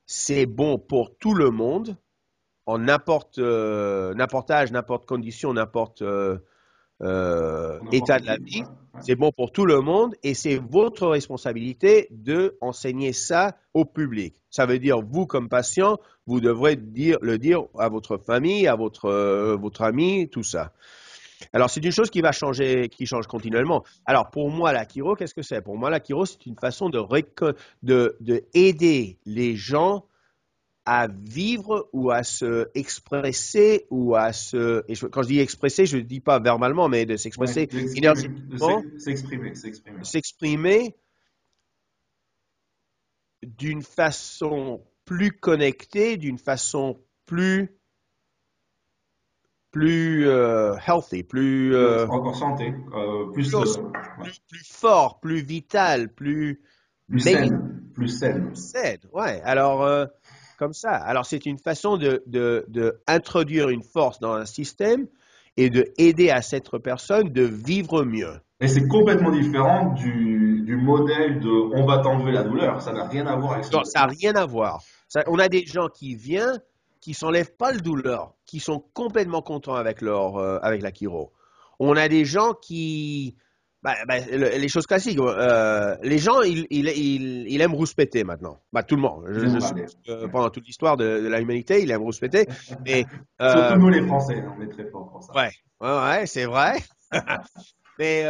[0.06, 1.96] c'est bon pour tout le monde,
[2.66, 6.40] en n'importe euh, n'importe âge, n'importe condition, n'importe état
[7.00, 8.64] de la vie.
[9.00, 14.34] C'est bon pour tout le monde et c'est votre responsabilité de enseigner ça au public.
[14.50, 18.74] Ça veut dire vous comme patient, vous devrez dire, le dire à votre famille, à
[18.74, 20.72] votre votre ami, tout ça.
[21.52, 23.84] Alors, c'est une chose qui va changer, qui change continuellement.
[24.06, 25.61] Alors, pour moi, la chiro, qu'est-ce que c'est?
[25.62, 30.04] Pour moi, la chiro, c'est une façon de, aider les gens
[30.90, 34.85] à vivre ou à se expresser ou à se.
[34.88, 38.83] Et quand je dis expresser, je ne dis pas verbalement, mais de s'expresser énergiquement.
[38.96, 40.03] S'exprimer, s'exprimer.
[40.03, 40.96] S'exprimer
[43.42, 47.77] d'une façon plus connectée, d'une façon plus
[49.70, 53.51] plus euh, healthy, plus euh, santé, euh, plus,
[54.48, 56.62] plus, fort, plus vital, plus
[57.11, 58.55] plus saine, plus saine.
[58.55, 59.42] Saine, ouais.
[59.42, 60.09] Alors
[60.58, 60.90] comme ça.
[60.90, 65.06] Alors c'est une façon de, de, de, introduire une force dans un système
[65.56, 68.40] et de aider à cette personne de vivre mieux.
[68.60, 72.82] Et c'est complètement différent du, du, modèle de on va t'enlever la douleur.
[72.82, 73.70] Ça n'a rien à voir avec ça.
[73.72, 74.82] Non, ça n'a rien à voir.
[75.06, 76.60] Ça, on a des gens qui viennent
[77.00, 81.32] qui s'enlèvent pas le douleur, qui sont complètement contents avec leur euh, avec la chiro.
[81.78, 83.36] On a des gens qui
[83.82, 85.18] bah, bah, les choses classiques.
[85.18, 88.58] Euh, les gens, ils, ils, ils, aiment rouspéter maintenant.
[88.72, 89.24] Bah, tout le monde.
[89.28, 92.46] Je, pendant toute l'histoire de, la humanité, ils aiment rouspéter.
[92.86, 93.04] Et,
[93.40, 95.32] euh, Surtout nous, les Français, on est très forts pour ça.
[95.32, 96.78] Ouais, ouais, c'est vrai.
[97.98, 98.24] Mais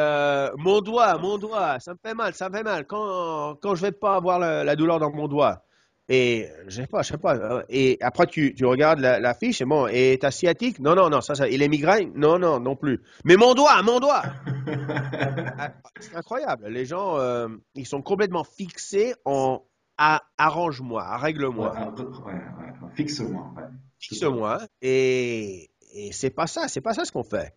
[0.56, 2.86] mon doigt, mon doigt, ça me fait mal, ça me fait mal.
[2.86, 5.62] Quand, quand je vais pas avoir la douleur dans mon doigt,
[6.08, 7.36] et je sais pas, je sais pas.
[7.36, 10.78] Euh, et après, tu, tu regardes la, la, fiche, et bon, et asiatique?
[10.78, 11.48] Non, non, non, ça, ça.
[11.48, 13.02] Et les migraines Non, non, non plus.
[13.24, 14.22] Mais mon doigt, mon doigt
[15.58, 16.68] ah, C'est incroyable.
[16.68, 19.62] Les gens, euh, ils sont complètement fixés en
[19.98, 21.74] arrange-moi, règle-moi.
[21.74, 23.52] Ouais, ouais, Fixe-moi.
[23.98, 24.60] Fixe-moi.
[24.80, 27.54] Et, et c'est pas ça, c'est pas ça ce qu'on fait.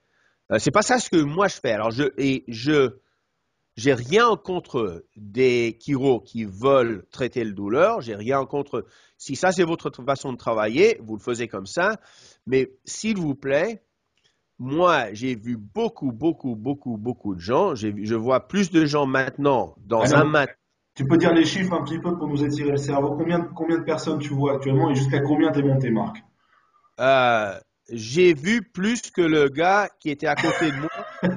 [0.52, 1.72] Euh, c'est pas ça ce que moi je fais.
[1.72, 2.98] Alors, je, et je,
[3.82, 8.02] j'ai rien contre des chiro qui veulent traiter le douleur.
[8.02, 8.86] J'ai rien contre.
[9.18, 11.98] Si ça c'est votre façon de travailler, vous le faisiez comme ça.
[12.46, 13.84] Mais s'il vous plaît,
[14.60, 17.74] moi j'ai vu beaucoup, beaucoup, beaucoup, beaucoup de gens.
[17.74, 20.50] Je vois plus de gens maintenant dans un mat.
[20.94, 23.16] Tu peux dire les chiffres un petit peu pour nous étirer le cerveau.
[23.16, 26.18] Combien, combien de personnes tu vois actuellement et jusqu'à combien t'es monté, Marc?
[27.00, 27.58] Euh,
[27.92, 30.90] j'ai vu plus que le gars qui était à côté de moi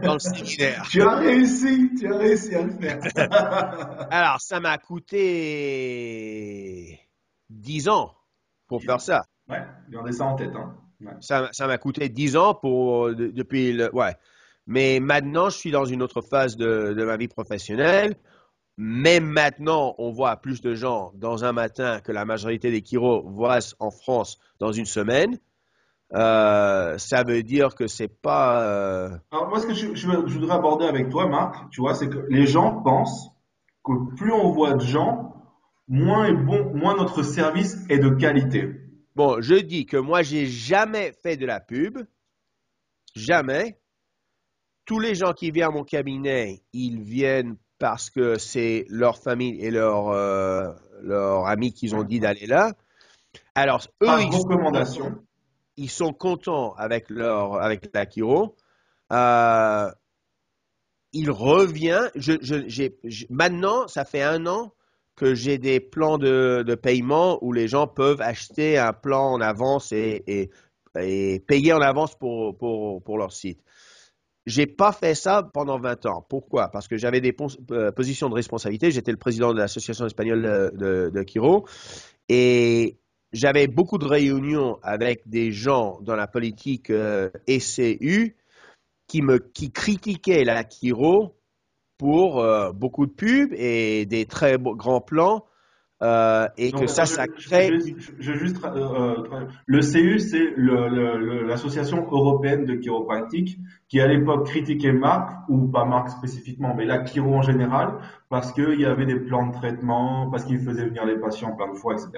[0.02, 0.86] dans le séminaire.
[0.90, 3.00] Tu as réussi, tu as réussi à le faire.
[4.10, 5.20] Alors, ça m'a coûté
[7.50, 8.14] 10 ans
[8.68, 9.22] pour faire ça.
[9.48, 10.54] Ouais, gardez ça en tête.
[10.54, 10.76] Hein.
[11.20, 13.94] Ça, m'a coûté 10 ans pour, depuis le.
[13.94, 14.14] Ouais.
[14.66, 18.16] Mais maintenant, je suis dans une autre phase de, de ma vie professionnelle.
[18.76, 23.22] Même maintenant, on voit plus de gens dans un matin que la majorité des chiro
[23.28, 25.38] voient en France dans une semaine.
[26.14, 28.62] Euh, ça veut dire que c'est pas.
[28.62, 32.08] Euh, Alors moi, ce que je, je, voudrais aborder avec toi, Marc, tu vois, c'est
[32.08, 33.30] que les gens pensent
[33.82, 35.34] que plus on voit de gens,
[35.88, 38.80] moins est bon, moins notre service est de qualité.
[39.16, 41.98] Bon, je dis que moi, j'ai jamais fait de la pub.
[43.14, 43.78] Jamais.
[44.84, 49.60] Tous les gens qui viennent à mon cabinet, ils viennent parce que c'est leur famille
[49.60, 50.12] et leurs
[51.02, 52.72] leur amis qui ont dit d'aller là.
[53.54, 55.18] Alors, eux, Par ils sont, recommandation.
[55.76, 58.56] Ils sont contents avec leur avec la Kiro.
[59.12, 59.90] Euh,
[61.12, 62.08] il revient.
[62.16, 62.88] Je,
[63.30, 64.72] maintenant, ça fait un an
[65.16, 69.40] que j'ai des plans de, de paiement où les gens peuvent acheter un plan en
[69.40, 70.50] avance et, et-
[71.46, 73.60] payer en avance pour, pour, pour leur site.
[74.46, 76.24] J'ai pas fait ça pendant 20 ans.
[76.28, 76.68] Pourquoi?
[76.68, 77.34] Parce que j'avais des
[77.70, 78.90] euh, positions de responsabilité.
[78.90, 81.66] J'étais le président de l'association espagnole de, de, de Kiro
[82.28, 82.98] et
[83.34, 88.36] j'avais beaucoup de réunions avec des gens dans la politique euh, ECU
[89.06, 91.34] qui me qui critiquaient la Kiro
[91.98, 95.44] pour euh, beaucoup de pubs et des très beaux- grands plans
[96.02, 100.18] euh, et Donc, que ça, je- ça crée je- je- je juste, euh, le CU,
[100.18, 100.50] c'est
[101.46, 107.04] l'association européenne de chiropractique qui à l'époque critiquait Marc, ou pas Marc spécifiquement, mais la
[107.06, 107.94] chiro en général,
[108.28, 111.72] parce qu'il y avait des plans de traitement, parce qu'il faisait venir les patients plein
[111.72, 112.10] de fois, etc.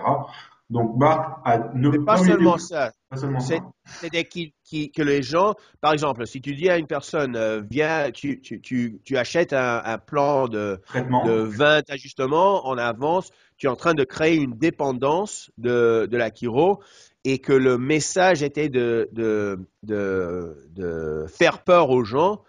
[0.69, 2.93] Donc Marc a ne pas seulement ça.
[3.09, 3.71] pas seulement C'est ça.
[3.87, 7.63] c'est qui, qui- que les gens, par exemple, si tu dis à une personne, euh,
[7.71, 11.25] viens, tu, tu, tu, tu achètes un, un plan de, Traitement.
[11.25, 16.17] de 20 ajustements en avance, tu es en train de créer une dépendance de, de
[16.17, 16.81] la chiro
[17.25, 22.43] et que le message était de, de, de, de faire peur aux gens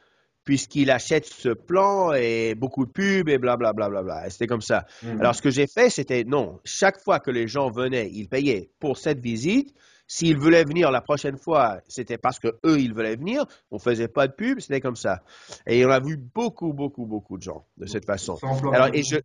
[0.48, 3.90] puisqu'ils achètent ce plan et beaucoup de pubs et blablabla.
[3.90, 4.28] Bla, bla, bla.
[4.28, 4.86] Et c'était comme ça.
[5.04, 5.20] Mhm.
[5.20, 6.60] Alors, ce que j'ai fait, c'était non.
[6.64, 9.76] Chaque fois que les gens venaient, ils payaient pour cette visite.
[10.08, 13.44] S'ils voulaient venir la prochaine fois, c'était parce que eux, ils voulaient venir.
[13.72, 15.22] On faisait pas de pub, c'était comme ça.
[15.68, 18.38] Et on a vu beaucoup, beaucoup, beaucoup de gens de cette façon.
[18.74, 19.18] Alors, et je-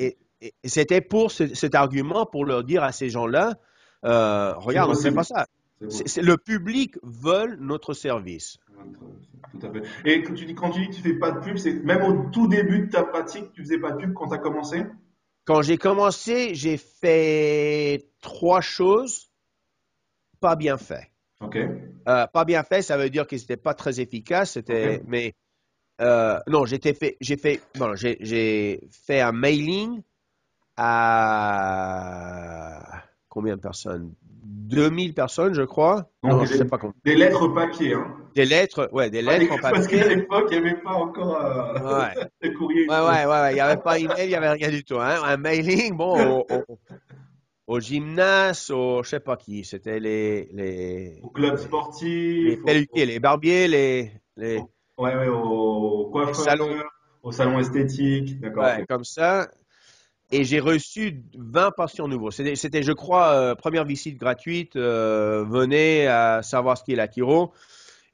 [0.00, 0.16] et
[0.64, 3.54] c'était pour ce- cet argument pour leur dire à ces gens-là,
[4.04, 5.46] euh, regarde, on ne fait pas ça.
[5.80, 8.58] Le public veut notre service.
[9.50, 9.82] Tout à fait.
[10.04, 12.02] Et quand tu dis, quand tu dis que tu fais pas de pub, c'est même
[12.02, 14.86] au tout début de ta pratique, tu faisais pas de pub quand tu as commencé?
[15.44, 19.30] Quand j'ai commencé, j'ai fait trois choses
[20.40, 21.10] pas bien faites.
[21.40, 21.56] Ok.
[21.56, 24.52] Euh, pas bien fait, ça veut dire que c'était pas très efficace.
[24.52, 25.34] C'était, mais
[26.00, 30.02] euh, non, j'étais fait, j'ai fait, bon, j'ai, j'ai fait un mailing
[30.76, 31.92] à
[33.28, 34.14] combien de personnes?
[34.42, 36.10] 2000 personnes, je crois.
[36.22, 36.94] Donc, non, je sais pas combien.
[37.04, 38.16] Des lettres papier, hein.
[38.34, 40.14] Des lettres, ouais, des lettres en Parce qu'à papier.
[40.16, 42.14] l'époque, il n'y avait pas encore euh, Ouais.
[42.42, 42.88] le courrier.
[42.88, 43.50] Ouais, ouais, ouais.
[43.52, 44.98] Il n'y avait pas email, il n'y avait rien du tout.
[45.00, 45.20] Hein.
[45.24, 46.64] Un mailing, bon, au, au,
[47.66, 49.64] au gymnase, au, je sais pas qui.
[49.64, 52.58] C'était les, les, Au club les sportif.
[52.94, 54.58] les barbiers, les, les,
[54.98, 56.56] Ouais, ouais, au coiffeur.
[57.22, 58.40] Au salon esthétique.
[58.40, 58.64] D'accord.
[58.64, 59.48] Ouais, comme ça.
[60.32, 62.30] Et j'ai reçu 20 patients nouveaux.
[62.30, 64.76] C'était, c'était, je crois, euh, première visite gratuite.
[64.76, 67.52] euh, venez à savoir ce qu'est la chiro.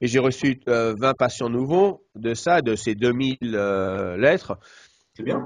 [0.01, 4.59] Et j'ai reçu euh, 20 patients nouveaux de ça, de ces 2000 euh, lettres.
[5.15, 5.39] C'est bien.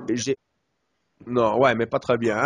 [1.26, 2.44] Non, ouais, mais pas très bien.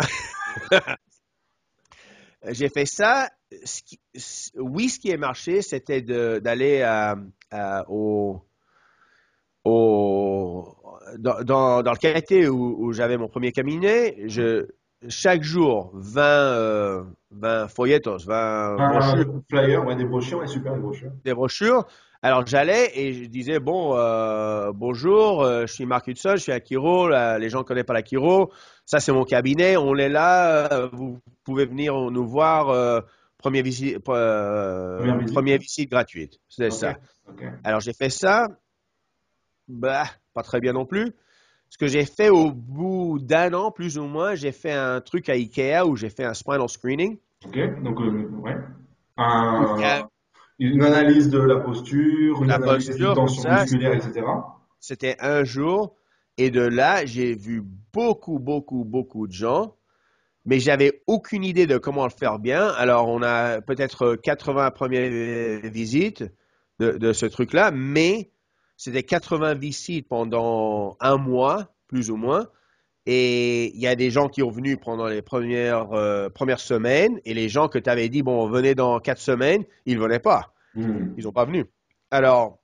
[2.48, 3.28] j'ai fait ça.
[3.64, 7.16] Ce qui- c- Oui, ce qui a marché, c'était d'aller à-
[7.50, 8.42] à- au,
[9.64, 10.76] au-
[11.18, 14.16] dans, dans, dans le quartier où, où j'avais mon premier cabinet.
[14.28, 14.66] Je,
[15.08, 20.74] chaque jour, 20, euh, 20 folletos, 20 Un brochures flyer, ouais, des brochures, ouais, super,
[20.74, 21.12] des brochures.
[21.24, 21.86] des brochures.
[22.22, 26.50] Alors j'allais et je disais bon euh, bonjour, euh, je suis Marc Hudson, je suis
[26.52, 28.50] à Kiro, les gens ne connaissent pas la Kiro,
[28.84, 33.02] ça c'est mon cabinet, on est là, euh, vous pouvez venir nous voir,
[33.38, 35.34] première visite, Première visite.
[35.34, 36.96] première visite gratuite, c'est ça.
[37.62, 38.48] Alors j'ai fait ça,
[39.68, 40.04] bah
[40.34, 41.12] pas très bien non plus.
[41.68, 45.28] Ce que j'ai fait au bout d'un an plus ou moins, j'ai fait un truc
[45.28, 47.18] à Ikea où j'ai fait un spinal screening.
[47.44, 48.56] Ok, donc, euh, ouais.
[49.18, 50.08] Un-
[50.58, 54.26] une analyse de la posture, une La analyse posture, du tension ça, musculaire, etc.
[54.80, 55.96] C'était un jour.
[56.38, 59.74] Et de là, j'ai vu beaucoup, beaucoup, beaucoup de gens.
[60.44, 62.68] Mais j'avais aucune idée de comment le faire bien.
[62.78, 66.24] Alors, on a peut-être 80 premières visites
[66.78, 67.70] de, de ce truc-là.
[67.72, 68.30] Mais
[68.76, 72.48] c'était 80 visites pendant un mois, plus ou moins.
[73.06, 77.20] Et il y a des gens qui ont venu pendant les premières, euh, premières semaines.
[77.24, 80.18] Et les gens que tu avais dit, bon, venez dans quatre semaines, ils ne venaient
[80.18, 80.54] pas.
[80.74, 81.14] Hmm.
[81.16, 81.66] Ils n'ont pas venu.
[82.10, 82.58] Alors,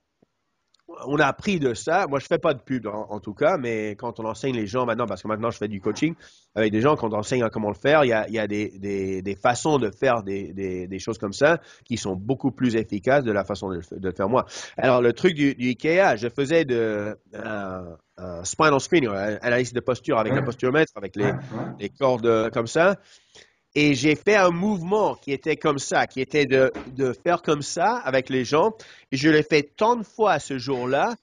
[1.05, 2.07] on a appris de ça.
[2.07, 4.85] Moi, je fais pas de pub en, tout cas, mais quand on enseigne les gens
[4.85, 6.15] maintenant, parce que maintenant je fais du coaching
[6.55, 8.47] avec des gens, quand on enseigne comment le faire, il y a, il y a
[8.47, 13.23] des, des, des, façons de faire des, choses comme ça qui sont beaucoup plus efficaces
[13.23, 14.45] de la façon de, de le faire moi.
[14.77, 19.79] Alors, le truc du, du IKEA, je faisais de euh, un spinal screening, analyse de
[19.79, 21.31] posture avec un posturomètre, avec les,
[21.79, 22.97] les cordes comme ça.
[23.75, 27.63] Et j'ai fait un mouvement qui était comme ça, qui était de, de faire comme
[27.63, 28.71] ça avec les gens.
[29.11, 31.15] Et je l'ai fait tant de fois ce jour-là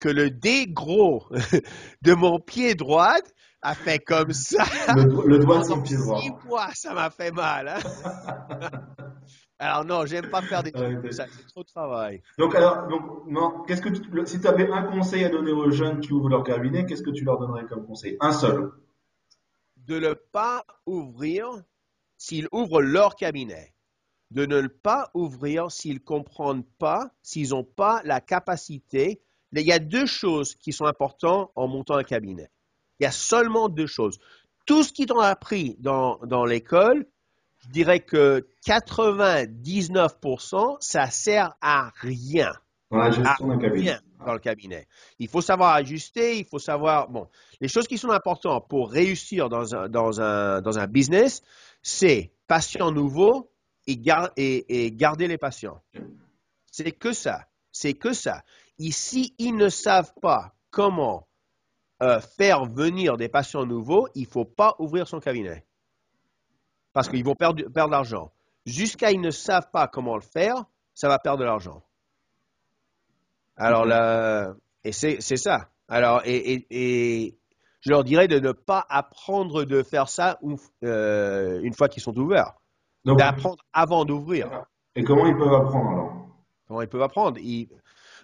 [0.00, 1.24] que le dé gros
[2.02, 3.16] de mon pied droit
[3.62, 4.64] a fait comme ça.
[4.94, 6.20] Le, doigt de son pied droit.
[6.20, 7.68] Six mois, ça m'a fait mal.
[7.68, 8.70] Hein.
[9.58, 12.22] alors non, j'aime pas faire des trucs comme ça, c'est trop de travail.
[12.38, 15.70] Donc alors, donc, non, qu'est-ce que tu, si tu avais un conseil à donner aux
[15.70, 18.16] jeunes qui ouvrent leur cabinet, qu'est-ce que tu leur donnerais comme conseil?
[18.20, 18.70] Un seul.
[19.76, 21.46] De ne pas ouvrir
[22.18, 23.74] s'ils ouvrent leur cabinet,
[24.30, 29.20] de ne pas ouvrir s'ils ne comprennent pas, s'ils n'ont pas la capacité.
[29.52, 32.50] Il y a deux choses qui sont importantes en montant un cabinet.
[32.98, 34.18] Il y a seulement deux choses.
[34.66, 37.06] Tout ce qu'ils ont appris dans, dans l'école,
[37.60, 42.52] je dirais que 99%, ça sert à rien.
[42.90, 43.98] Dans la gestion d'un cabinet.
[44.24, 44.86] Dans le cabinet.
[45.18, 47.08] Il faut savoir ajuster, il faut savoir.
[47.08, 47.28] Bon,
[47.60, 51.42] les choses qui sont importantes pour réussir dans un, dans un, dans un business,
[51.86, 53.48] c'est patient nouveau
[53.86, 53.96] et,
[54.90, 55.80] garder les patients.
[56.72, 57.46] C'est que ça.
[57.70, 58.42] C'est que ça.
[58.78, 61.28] Ici, ils ne savent pas comment
[62.02, 65.64] euh, faire venir des patients nouveaux, il ne faut pas ouvrir son cabinet.
[66.92, 68.32] Parce qu'ils vont perdre, perdre de l'argent.
[68.64, 71.84] Jusqu'à ils ne savent pas comment le faire, ça va perdre de l'argent.
[73.56, 75.70] Alors là, et c'est ça.
[75.86, 77.38] Alors, et,
[77.80, 80.38] je leur dirais de ne pas apprendre de faire ça
[80.84, 82.54] euh, une fois qu'ils sont ouverts.
[83.04, 84.64] D'apprendre avant d'ouvrir.
[84.96, 86.26] Et comment ils peuvent apprendre alors?
[86.66, 87.38] Comment ils peuvent apprendre?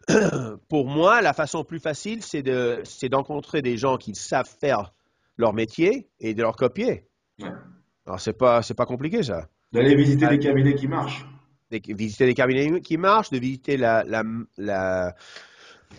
[0.69, 4.93] Pour moi, la façon plus facile, c'est de, d'encontrer des gens qui savent faire
[5.37, 7.07] leur métier et de leur copier.
[8.07, 9.47] Alors, c'est pas, c'est pas compliqué, ça.
[9.73, 11.25] D'aller visiter des cabinets qui marchent.
[11.71, 14.23] De visiter des cabinets qui marchent, de visiter la, la,
[14.59, 15.15] la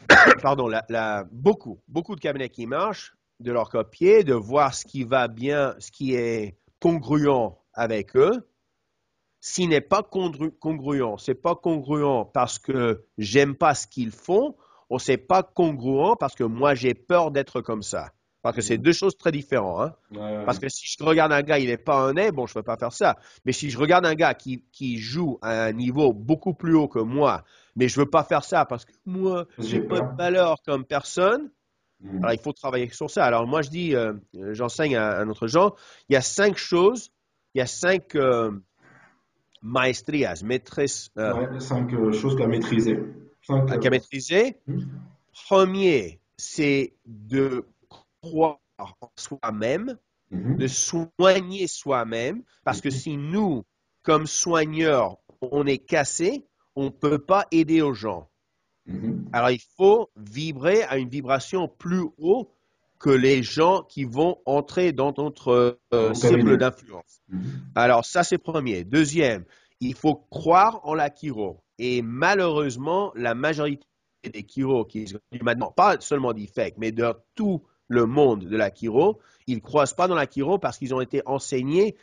[0.41, 5.03] pardon, la, beaucoup, beaucoup de cabinets qui marchent, de leur copier, de voir ce qui
[5.03, 8.47] va bien, ce qui est congruent avec eux.
[9.39, 14.55] S'il n'est pas congruent, c'est pas congruent parce que j'aime pas ce qu'ils font,
[14.89, 18.11] ou c'est pas congruent parce que moi j'ai peur d'être comme ça.
[18.43, 19.93] Parce que c'est deux choses très différentes.
[20.17, 20.43] Hein.
[20.45, 22.55] Parce que si je regarde un gars, il n'est pas un nez, bon, je ne
[22.55, 23.15] peux pas faire ça.
[23.45, 26.89] Mais si je regarde un gars qui, qui, joue à un niveau beaucoup plus haut
[26.89, 27.45] que moi,
[27.77, 30.83] mais je ne veux pas faire ça parce que moi, j'ai pas de valeur comme
[30.83, 31.51] personne,
[32.03, 32.17] Mm.
[32.17, 33.25] Alors, il faut travailler sur ça.
[33.25, 34.13] Alors, moi, je dis, euh,
[34.51, 35.77] j'enseigne à, notre genre,
[36.09, 37.11] il y a cinq choses,
[37.55, 38.51] il y a cinq euh,
[39.61, 41.09] maestrias, maîtresses.
[41.17, 42.99] Euh, cinq choses qu'à maîtriser.
[43.47, 44.57] Qu'à maîtriser.
[44.67, 44.81] Mm.
[45.47, 47.65] Premier, c'est de
[48.21, 49.97] croire en soi-même,
[50.31, 50.57] mm-hmm.
[50.57, 52.91] de soigner soi-même, parce que mm-hmm.
[52.91, 53.63] si nous,
[54.03, 58.29] comme soigneurs, on est cassé, on ne peut pas aider aux gens.
[58.87, 59.25] Mm-hmm.
[59.33, 62.51] Alors, il faut vibrer à une vibration plus haut
[62.99, 67.21] que les gens qui vont entrer dans notre euh, cercle d'influence.
[67.31, 67.39] Mm-hmm.
[67.75, 68.83] Alors, ça, c'est premier.
[68.83, 69.45] Deuxième,
[69.79, 71.61] il faut croire en la chiro.
[71.79, 73.85] Et malheureusement, la majorité
[74.23, 79.19] des chiro qui maintenant, pas seulement d'IFEC, mais de tout le monde de la chiro,
[79.47, 81.95] ils ne croient pas dans la chiro parce qu'ils ont été enseignés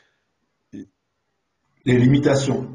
[1.85, 2.69] les limitations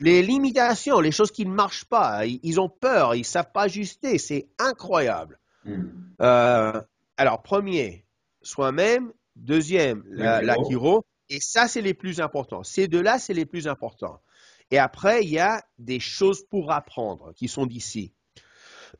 [0.00, 3.62] les limitations, les choses qui ne marchent pas, ils, ont peur, ils ne savent pas
[3.62, 5.38] ajuster, c'est incroyable.
[5.64, 5.86] Hmm.
[6.20, 6.80] Euh,
[7.16, 8.04] alors, premier,
[8.42, 10.56] soi-même, deuxième, la, la
[11.30, 12.62] et ça, c'est les plus importants.
[12.62, 14.20] Ces deux-là, c'est les plus importants.
[14.70, 18.14] Et après, il y a des choses pour apprendre qui sont d'ici.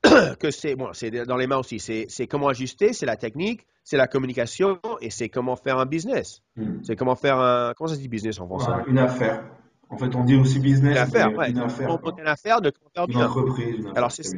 [0.39, 1.81] que c'est bon, c'est dans les mains aussi.
[1.81, 6.43] C'est comment ajuster, c'est la technique, c'est la communication et c'est comment faire un business.
[6.57, 6.83] Hmm.
[6.83, 8.71] C'est comment faire un comment ça se dit business en français?
[8.87, 9.45] Une affaire.
[9.91, 10.97] En fait, on dit aussi business.
[10.97, 11.51] Une affaire, ouais.
[11.51, 11.99] Une affaire.
[12.19, 12.73] une affaire de.
[13.09, 13.77] Une entreprise.
[13.77, 14.37] Une Alors, c'est ça.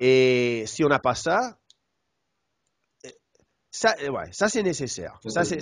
[0.00, 1.56] Et si on n'a pas ça,
[3.70, 5.18] ça, ouais, ça c'est nécessaire.
[5.26, 5.56] Ça, c'est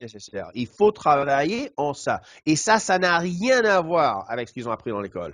[0.00, 0.50] nécessaire.
[0.54, 2.20] Il faut travailler en ça.
[2.46, 5.32] Et ça, ça n'a rien à voir avec ce qu'ils ont appris dans l'école.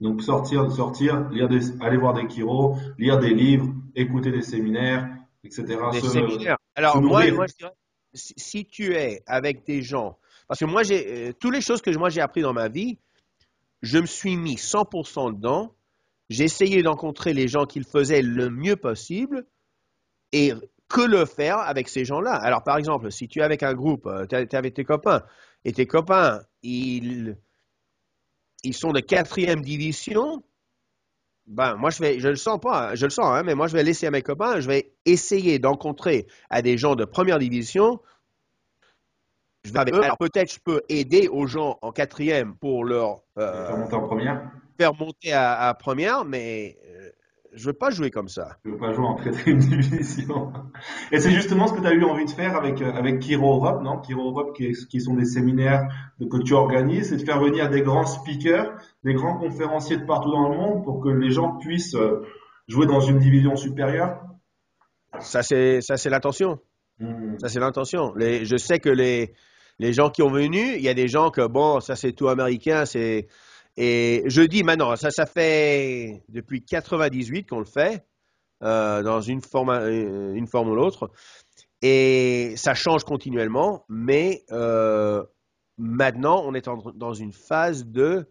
[0.00, 5.08] Donc sortir, sortir, lire des, aller voir des chiros, lire des livres, écouter des séminaires,
[5.44, 5.78] etc.
[5.92, 6.56] Des séminaires.
[6.74, 7.74] Alors moi, moi je dirais,
[8.14, 10.16] si tu es avec des gens
[10.52, 12.98] parce que moi, j'ai euh, toutes les choses que moi j'ai appris dans ma vie,
[13.80, 15.74] je me suis mis 100% dedans.
[16.28, 19.46] J'ai essayé d'encontrer les gens qui le faisaient le mieux possible
[20.30, 20.52] et
[20.90, 22.34] que le faire avec ces gens-là.
[22.34, 25.22] Alors, par exemple, si tu es avec un groupe, euh, tu es avec tes copains,
[25.64, 27.38] et tes copains, ils,
[28.62, 30.42] ils sont de quatrième division,
[31.46, 33.72] ben, moi, je vais, je le sens pas, je le sens, hein, mais moi, je
[33.72, 38.00] vais laisser à mes copains, je vais essayer d'encontrer à des gens de première division.
[39.64, 40.02] Je vais avec eux.
[40.02, 44.06] Alors, peut-être je peux aider aux gens en quatrième pour leur euh, faire monter en
[44.06, 44.50] première.
[44.78, 47.10] Faire monter à, à première, mais euh,
[47.52, 48.56] je veux pas jouer comme ça.
[48.64, 50.52] Je veux pas jouer en quatrième division.
[51.12, 53.56] Et c'est justement ce que tu as eu envie de faire avec, euh, avec Kiro
[53.56, 54.00] Europe, non?
[54.00, 55.86] Kiro Europe, qui, qui sont des séminaires
[56.18, 58.72] que tu organises, c'est de faire venir des grands speakers,
[59.04, 62.26] des grands conférenciers de partout dans le monde pour que les gens puissent euh,
[62.66, 64.18] jouer dans une division supérieure.
[65.20, 66.58] Ça, c'est, ça, c'est l'intention.
[66.98, 67.38] Hmm.
[67.38, 68.14] Ça, c'est l'intention.
[68.16, 69.34] Je sais que les,
[69.82, 72.28] les gens qui ont venu, il y a des gens que, bon, ça, c'est tout
[72.28, 73.26] américain, c'est,
[73.76, 78.06] et je dis maintenant, ça, ça fait depuis 98 qu'on le fait,
[78.62, 81.10] euh, dans une forme, euh, une forme ou l'autre.
[81.82, 85.24] Et ça change continuellement, mais euh,
[85.78, 88.30] maintenant, on est dans une phase de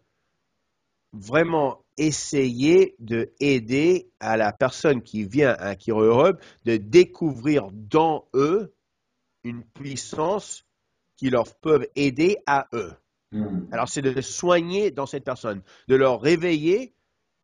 [1.11, 8.29] vraiment essayer de aider à la personne qui vient à Kiro Europe de découvrir dans
[8.33, 8.73] eux
[9.43, 10.65] une puissance
[11.21, 12.93] qui leur peut aider à eux.
[13.31, 13.67] Hmm.
[13.71, 16.95] Alors, c'est de soigner dans cette personne, de leur réveiller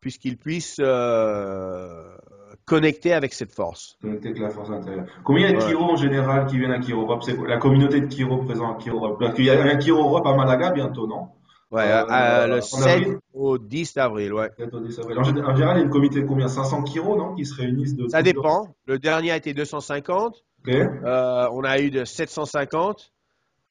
[0.02, 2.18] puisqu'ils puissent euh,
[2.66, 4.00] connecter avec cette force.
[4.02, 5.06] Connecter avec la force intérieure.
[5.24, 7.58] Combien il y a de Kiro en général qui viennent à Kiro Europe C'est la
[7.58, 9.36] communauté de Kiro présent à Kiro Europe.
[9.36, 11.28] Qu'il y a un Kiro Europe à Malaga bientôt, non?
[11.70, 14.50] Ouais, euh, le 7 au 10 avril, ouais.
[14.58, 15.20] 7 au 10 avril.
[15.20, 16.48] En, général, il y a une communauté de combien?
[16.48, 18.74] 500 Kiro, non Qui se réunissent de Ça dépend.
[18.88, 20.44] Le dernier a été 250.
[20.62, 20.82] Okay.
[20.82, 23.14] Euh, on a eu de 750.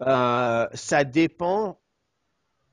[0.02, 1.78] Euh, ça dépend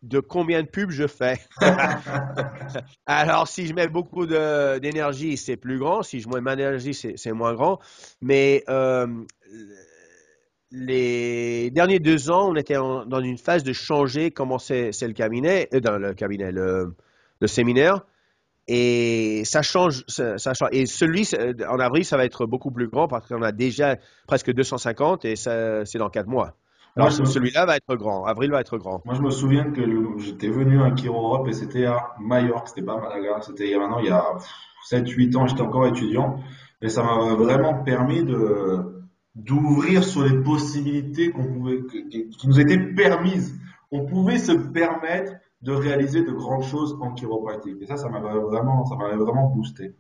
[0.02, 1.40] de combien de pubs je fais.
[3.06, 6.04] Alors, si je mets beaucoup d'énergie, c'est plus grand.
[6.04, 7.80] Si je mets moins d'énergie, c'est moins grand.
[8.22, 9.08] Mais euh,
[10.72, 15.70] les derniers deux ans, on était dans une phase de changer comment c'est le cabinet,
[15.74, 16.94] euh, dans le cabinet, le,
[17.46, 18.06] séminaire.
[18.68, 20.70] Et ça change, ça, change.
[20.72, 21.30] Et celui
[21.68, 23.98] en avril, ça va être beaucoup plus grand parce qu'on a déjà
[24.28, 26.56] presque 250 et c'est dans quatre mois.
[26.96, 28.26] Alors, celui-là va être grand.
[28.26, 29.02] Avril va être grand.
[29.06, 29.82] Moi, je me souviens que
[30.18, 33.42] j'étais venu à Kiro Europe et c'était à Majorque, c'était pas à Malaga.
[33.42, 34.24] C'était il y a maintenant, il y a
[34.92, 36.38] 7-8 ans, j'étais encore étudiant.
[36.82, 42.78] Et ça m'a vraiment permis de, d'ouvrir sur les possibilités qu'on pouvait, qui nous étaient
[42.78, 43.58] permises.
[43.92, 45.34] On pouvait se permettre
[45.64, 47.78] de réaliser de grandes choses en chiropratique.
[47.82, 49.96] Et ça, ça m'avait vraiment, ça m'avait vraiment boosté.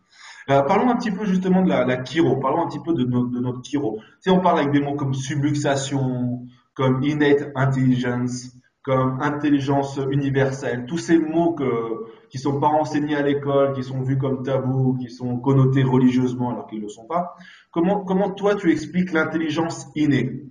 [0.49, 2.35] Euh, parlons un petit peu justement de la, la chiro.
[2.35, 3.97] Parlons un petit peu de, de notre chiro.
[3.97, 8.51] Tu sais, on parle avec des mots comme subluxation, comme innate intelligence,
[8.83, 14.01] comme intelligence universelle, tous ces mots que, qui sont pas enseignés à l'école, qui sont
[14.01, 17.35] vus comme tabous, qui sont connotés religieusement alors qu'ils ne le sont pas.
[17.71, 20.43] Comment, comment toi tu expliques l'intelligence innée?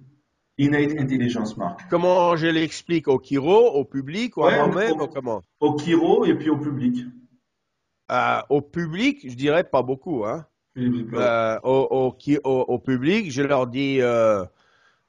[0.58, 1.80] Innate intelligence, Marc.
[1.88, 3.08] Comment je l'explique?
[3.08, 5.42] Au Kiro, au public, ou à moi-même, ou comment?
[5.60, 7.06] Au Kiro et puis au public.
[8.10, 10.26] Euh, au public, je dirais pas beaucoup.
[10.26, 10.44] Hein.
[10.76, 12.14] Euh, au,
[12.44, 14.44] au, au, public, je leur dis euh,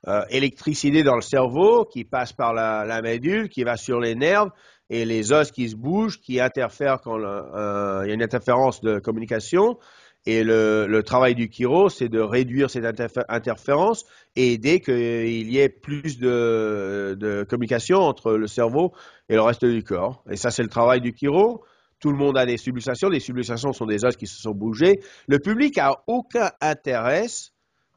[0.08, 4.16] euh, électricité dans le cerveau qui passe par la, la, médule, qui va sur les
[4.16, 4.50] nerfs
[4.90, 8.82] et les os qui se bougent, qui interfèrent quand euh, il y a une interférence
[8.82, 9.78] de communication.
[10.26, 12.86] Et le, le travail du chiro, c'est de réduire cette
[13.28, 14.06] interférence
[14.38, 18.94] et aider qu'il y ait plus de, de, communication entre le cerveau
[19.28, 20.24] et le reste du corps.
[20.30, 21.64] Et ça, c'est le travail du chiro.
[22.00, 23.10] Tout le monde a des subluxations.
[23.10, 25.02] Les subluxations sont des os qui se sont bougés.
[25.28, 27.28] Le public a aucun intérêt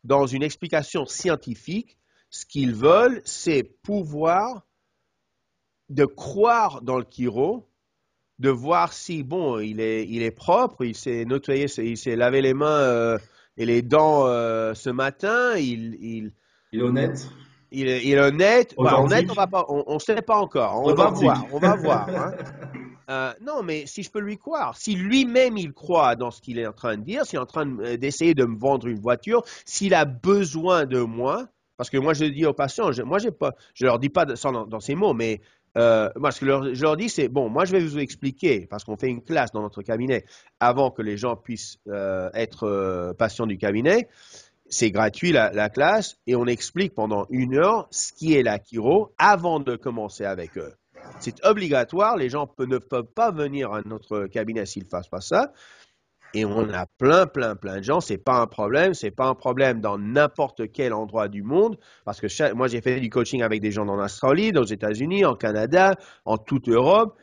[0.06, 1.98] dans une explication scientifique,
[2.30, 4.66] ce qu'ils veulent, c'est pouvoir
[5.88, 7.68] de croire dans le chiro,
[8.38, 12.40] de voir si, bon, il est, il est propre, il s'est nettoyé, il s'est lavé
[12.40, 13.18] les mains euh,
[13.56, 16.32] et les dents euh, ce matin, il, il,
[16.72, 17.28] il est honnête.
[17.72, 18.74] Il est, il est honnête.
[18.78, 19.28] Bah, honnête,
[19.68, 20.82] on ne sait pas encore.
[20.84, 21.44] On va voir.
[21.52, 22.08] On va voir.
[22.08, 22.32] Hein.
[23.08, 26.58] Euh, non, mais si je peux lui croire, si lui-même il croit dans ce qu'il
[26.58, 28.98] est en train de dire, s'il est en train euh, d'essayer de, me vendre une
[28.98, 31.46] voiture, s'il a besoin de moi,
[31.76, 34.50] parce que moi je dis aux patients, je, moi pas, je leur dis pas ça
[34.50, 35.40] dans, ces mots, mais
[35.78, 38.82] euh, moi ce que je leur dis c'est bon, moi je vais vous expliquer parce
[38.82, 40.24] qu'on fait une classe dans notre cabinet
[40.58, 41.78] avant que les gens puissent
[42.34, 44.08] être patients du cabinet.
[44.68, 48.58] C'est gratuit la, la, classe et on explique pendant une heure ce qui est la
[48.58, 50.74] chiro avant de commencer avec eux.
[51.20, 52.16] C'est obligatoire.
[52.16, 55.52] Les gens ne peuvent pas venir à notre cabinet s'ils ne fassent pas ça.
[56.34, 58.00] Et on a plein, plein, plein de gens.
[58.00, 58.94] C'est pas un problème.
[58.94, 61.78] C'est pas un problème dans n'importe quel endroit du monde.
[62.04, 65.34] Parce que moi, j'ai fait du coaching avec des gens en Australie, aux États-Unis, en
[65.34, 65.94] Canada,
[66.24, 67.16] en toute Europe.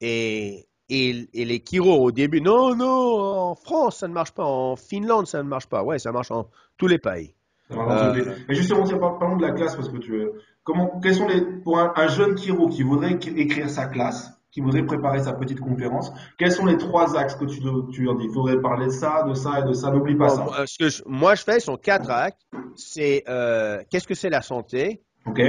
[0.00, 4.44] Et, et, les Kiro au début, non, non, en France, ça ne marche pas.
[4.44, 5.82] En Finlande, ça ne marche pas.
[5.82, 7.34] Ouais, ça marche en tous les pays.
[7.70, 8.84] Euh, Mais justement,
[9.18, 10.26] parlons de la classe parce que tu,
[10.68, 14.84] Comment, quels sont les, pour un, jeune chiro qui voudrait écrire sa classe, qui voudrait
[14.84, 17.60] préparer sa petite conférence, quels sont les trois axes que tu,
[17.90, 18.26] tu leur dis?
[18.26, 19.90] Il faudrait parler de ça, de ça et de ça.
[19.90, 20.44] N'oublie pas ça.
[20.44, 22.44] Moi, ce que je, moi, je fais sont quatre axes.
[22.76, 25.00] C'est euh, qu'est-ce que c'est la santé?
[25.24, 25.40] Ok.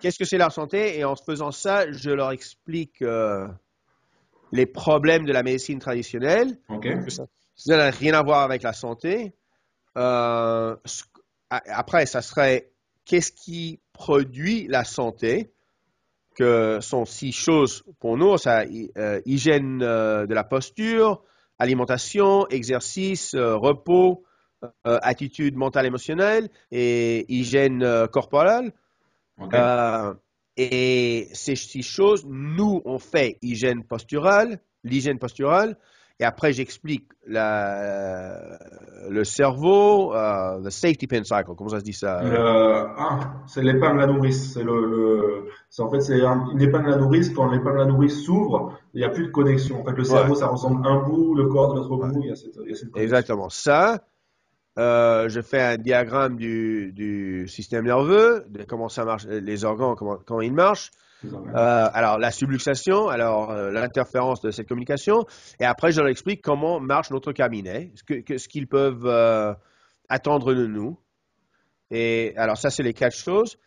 [0.00, 0.98] Qu'est-ce que c'est la santé?
[0.98, 3.46] Et en faisant ça, je leur explique euh,
[4.50, 6.58] les problèmes de la médecine traditionnelle.
[6.68, 6.88] Ok.
[7.06, 9.36] ça n'a rien à voir avec la santé.
[9.96, 10.74] Euh,
[11.48, 12.72] après, ça serait
[13.08, 15.50] qu'est-ce qui produit la santé,
[16.36, 18.62] que sont six choses pour nous, ça,
[18.96, 21.24] euh, hygiène euh, de la posture,
[21.58, 24.22] alimentation, exercice, euh, repos,
[24.84, 28.72] attitude mentale émotionnelle et hygiène corporelle.
[30.56, 35.76] Et ces six choses, nous, on fait hygiène posturale, l'hygiène posturale,
[36.20, 38.58] et après, j'explique la-
[39.08, 42.22] le cerveau, euh, the safety pin cycle, comment ça se dit ça?
[42.22, 44.52] Le- ah, c'est l'épingle à nourrice.
[44.54, 47.30] C'est le, le- c'est en fait c'est un- une épingle à nourrice.
[47.30, 49.80] Quand l'épingle à nourrice s'ouvre, il n'y a plus de connexion.
[49.80, 52.20] En fait, le cerveau, ça ressemble un bout, le corps de l'autre bout.
[52.22, 53.02] Il y a cette, il y a cette connexion.
[53.02, 53.48] Exactement.
[53.48, 54.04] Ça,
[54.78, 59.94] euh, je fais un diagramme du, du système nerveux, de comment ça marche, les organes,
[59.96, 60.90] comment, comment ils marchent.
[61.24, 65.26] Euh, alors, la subluxation, alors euh, l'interférence de cette communication,
[65.58, 69.52] et après, je leur explique comment marche notre cabinet, ce qu'ils peuvent euh,
[70.08, 70.98] attendre de nous.
[71.90, 73.58] Et alors, ça, c'est les quatre choses.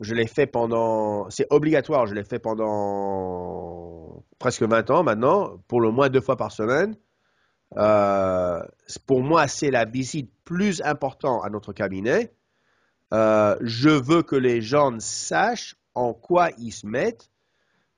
[0.00, 5.80] Je l'ai fait pendant, c'est obligatoire, je l'ai fait pendant presque 20 ans maintenant, pour
[5.80, 6.96] le moins deux fois par semaine.
[9.06, 12.32] Pour moi, c'est la visite plus importante à notre cabinet.
[13.12, 17.30] Je veux que les gens sachent en quoi ils se mettent.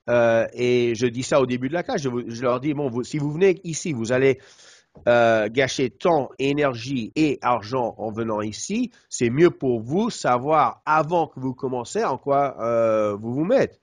[0.09, 2.01] Euh, et je dis ça au début de la classe.
[2.01, 4.39] Je, leur dis, bon, si vous venez ici, vous allez
[5.07, 8.91] euh, gâcher temps, énergie et argent en venant ici.
[9.09, 13.79] C'est mieux pour vous savoir avant que vous commencez en quoi euh, vous vous mettez.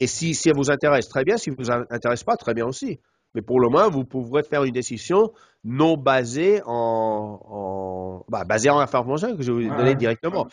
[0.00, 1.36] Et si, si ça vous intéresse, très bien.
[1.36, 3.00] Si ça vous intéresse pas, très bien aussi.
[3.34, 5.32] Mais pour le moins, vous pourrez faire une décision
[5.64, 9.94] non basée en, en bah, basée en information que je vais vous ouais.
[9.94, 10.48] directement.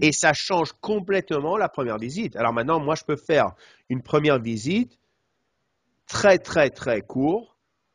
[0.00, 2.36] Et ça change complètement la première visite.
[2.36, 3.52] Alors maintenant, moi, je peux faire
[3.88, 4.98] une première visite
[6.06, 7.48] très, très, très courte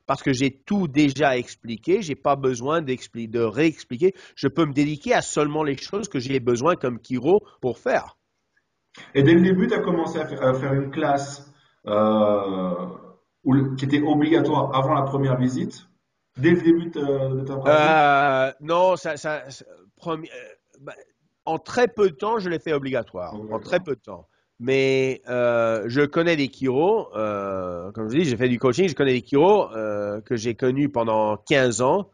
[0.05, 2.01] parce que j'ai tout déjà expliqué.
[2.01, 4.15] J'ai pas besoin de réexpliquer.
[4.35, 8.17] Je peux me dédiquer à seulement les choses que j'ai besoin comme Kiro pour faire.
[9.13, 11.53] Et dès le début, tu as commencé à faire, à faire une classe
[11.85, 12.87] euh,
[13.53, 15.87] le- qui était obligatoire avant la première visite.
[16.37, 17.67] Dès le début de, de ta pratique?
[17.67, 19.65] Euh, non, ça, ça, ça-
[19.97, 20.93] premi- euh, bah,
[21.45, 23.33] en très peu de temps, je l'ai fait obligatoire.
[23.51, 24.27] En très peu de temps.
[24.59, 28.95] Mais euh, je connais des Kiro, euh, comme je dis, j'ai fait du coaching, je
[28.95, 29.69] connais des Kiro
[30.25, 32.09] que j'ai connus pendant 15 ans,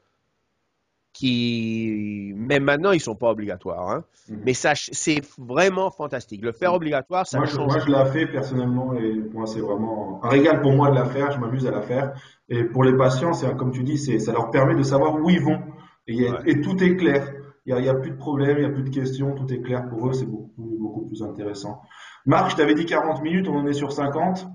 [1.15, 3.89] qui, même maintenant, ils sont pas obligatoires.
[3.89, 4.03] hein.
[4.29, 4.41] Mhm.
[4.45, 6.41] Mais ça, c'est vraiment fantastique.
[6.43, 7.67] Le faire obligatoire, ça Moi, je, change.
[7.73, 10.95] moi, je la fais personnellement et pour moi, c'est vraiment un régal pour moi de
[10.95, 11.31] la faire.
[11.31, 12.13] Je m'amuse à la faire.
[12.49, 15.41] Et pour les patients, c'est comme tu dis, ça leur permet de savoir où ils
[15.41, 15.59] vont.
[16.07, 16.37] Et, il y a- Ouais.
[16.45, 17.31] et tout est clair.
[17.67, 19.87] Il n'y a plus de problème, il n'y a plus de questions, tout est clair
[19.89, 20.13] pour eux.
[20.13, 21.81] C'est beaucoup, beaucoup plus intéressant.
[22.27, 24.47] Marc, je t'avais dit 40 minutes, on en est sur 50.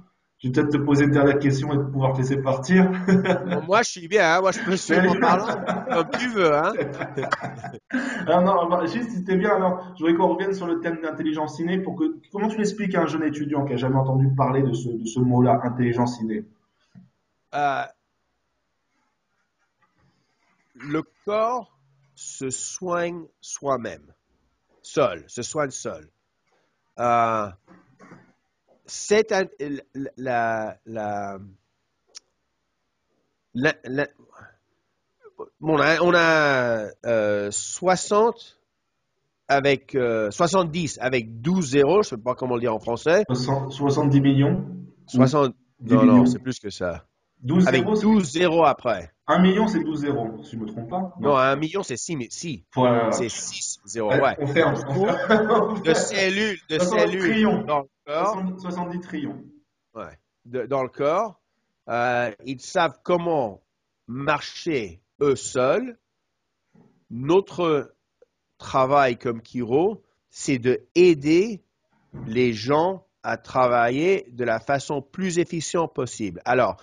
[0.42, 2.90] Je vais peut-être te poser une dernière question et pouvoir te laisser partir.
[3.06, 4.36] Bon, moi, je suis bien.
[4.36, 4.40] hein.
[4.40, 5.46] Moi, je peux suivre en parlant
[5.92, 6.54] comme tu veux.
[6.54, 6.72] Hein.
[8.26, 9.54] Ah non, bah, juste, c'était bien.
[9.56, 12.94] Alors, je voudrais qu'on revienne sur le thème d'intelligence innée pour que, comment tu l'expliques
[12.94, 16.20] à un jeune étudiant qui a jamais entendu parler de ce, de ce mot-là, intelligence
[16.20, 16.44] innée?
[17.54, 17.82] Euh,
[20.74, 21.76] le corps
[22.14, 24.12] se soigne soi-même,
[24.82, 26.08] seul, se soigne seul.
[26.98, 27.48] Euh,
[28.90, 29.30] c'est
[30.16, 30.76] la,
[33.54, 34.08] la, la-
[35.60, 38.58] bon, on a, on a, euh, 60
[39.48, 43.24] avec euh, 70 avec 12 zéros, je ne sais pas comment le dire en français.
[43.28, 44.66] 60 70 millions?
[45.06, 46.26] 60, 10 non, non, millions.
[46.26, 47.04] c'est plus que ça.
[47.42, 49.10] 12 Avec zéros, c'est- 12 zéros après.
[49.26, 51.14] 1 million, c'est 12 zéros, si je me trompe pas.
[51.20, 52.64] Non, un million, c'est 6 si.
[52.74, 53.10] Voilà.
[53.12, 54.36] C'est 6 zéros, Ouais.
[54.40, 55.82] On ferme, on ferme.
[55.82, 57.64] De cellules, de 70 cellules
[58.12, 59.44] corps, 60 70 trillions.
[59.94, 61.40] ouais, de- dans le corps,
[61.88, 63.62] euh, ils savent comment
[64.06, 65.98] marcher eux seuls.
[67.10, 67.94] Notre
[68.58, 71.62] travail comme Kiro, c'est de aider
[72.26, 76.40] les gens à travailler de la façon plus efficiente possible.
[76.44, 76.76] Alors,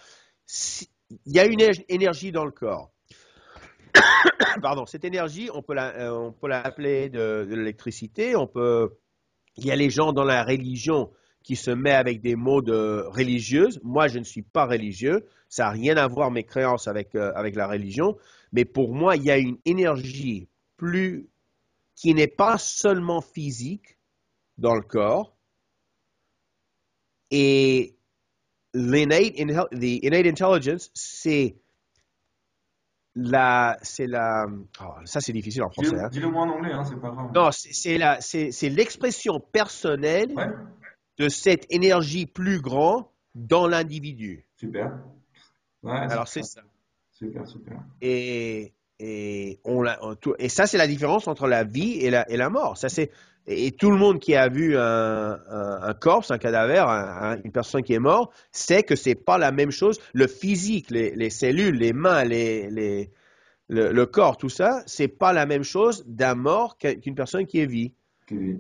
[0.45, 0.89] si-
[1.25, 2.91] il y a une énergie dans le corps.
[4.61, 8.36] Pardon, cette énergie, on peut la- euh, on peut l'appeler de, de l'électricité.
[8.36, 8.97] On peut.
[9.58, 11.12] Il y a les gens dans la religion
[11.43, 13.80] qui se mettent avec des mots de religieuse.
[13.84, 15.26] Moi, je ne suis pas religieux.
[15.49, 18.18] Ça n'a rien à voir mes créances avec euh, avec la religion.
[18.51, 21.30] Mais pour moi, il y a une énergie plus
[21.95, 23.97] qui n'est pas seulement physique
[24.58, 25.36] dans le corps.
[27.32, 27.95] Et
[28.74, 31.55] l'innate intelligence, c'est
[33.18, 34.45] la, c'est la,
[34.82, 35.89] oh, ça c'est difficile en français.
[35.89, 36.09] Dis-le hein.
[36.09, 37.32] dis-le moi en anglais, hein, c'est pas grave.
[37.34, 40.47] Non, c'est la, c'est c'est l'expression personnelle Ouais,
[41.18, 43.05] de cette énergie plus grande
[43.36, 44.45] dans l'individu.
[44.55, 44.91] super.
[45.84, 46.61] Ouais, Alors c'est ça.
[47.11, 47.80] Super, super.
[48.01, 52.30] Et, et, on l'a- on- et ça, c'est la différence entre la vie et la,
[52.30, 52.78] et la mort.
[52.78, 53.09] Ça, c'est,
[53.48, 57.41] et tout le monde qui a vu un, un, un corps, un cadavre, un- un-
[57.43, 60.00] une personne qui est morte, sait que c'est pas la même chose.
[60.14, 62.70] Le physique, les, les cellules, les mains, les,
[63.70, 67.60] le, corps, tout ça, c'est pas la même chose d'un mort qu'un- qu'une personne qui
[67.60, 67.93] est vie.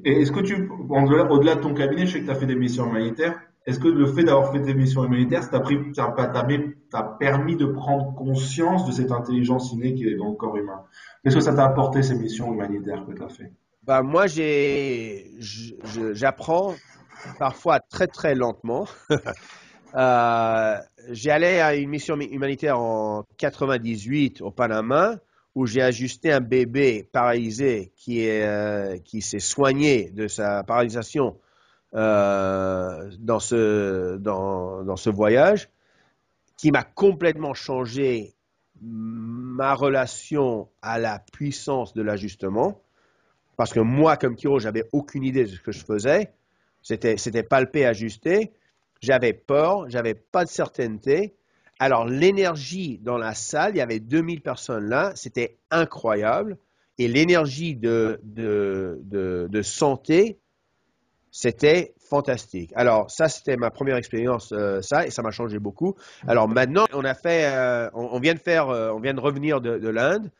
[0.05, 2.55] Et est-ce que tu, au-delà de ton cabinet, je sais que tu as fait des
[2.55, 3.39] missions humanitaires.
[3.65, 8.85] Est-ce que le fait d'avoir fait des missions humanitaires, ça t'a permis de prendre conscience
[8.85, 10.83] de cette intelligence innée qui est dans le corps humain?
[11.23, 13.51] Qu'est-ce que ça t'a apporté, ces missions humanitaires que tu as fait?
[13.87, 15.31] Bah, moi, j'ai,
[16.11, 16.75] j'apprends
[17.39, 18.87] parfois très très lentement.
[19.95, 20.77] Euh,
[21.09, 25.15] j'ai allé à une mission humanitaire en 98 au Panama
[25.55, 31.39] où j'ai ajusté un bébé paralysé qui euh, s'est soigné de sa paralysation
[31.95, 35.69] euh, dans ce voyage
[36.57, 38.35] qui m'a complètement changé
[38.81, 42.83] ma relation à la puissance de l'ajustement
[43.57, 46.31] parce que moi comme Kiro j'avais aucune idée de ce que je faisais
[46.81, 48.53] c'était palpé ajusté
[49.01, 51.35] j'avais peur, j'avais pas de certainté.
[51.79, 56.57] Alors l'énergie dans la salle, il y avait 2000 personnes là, c'était incroyable.
[56.99, 60.39] Et l'énergie de, de, de, santé,
[61.29, 62.71] c'était fantastique.
[62.75, 65.95] Alors ça, c'était ma première expérience, euh, ça, et ça m'a changé beaucoup.
[66.27, 69.61] Alors maintenant, on a fait, euh, on, vient de faire, euh, on vient de revenir
[69.61, 70.31] de, de l'Inde.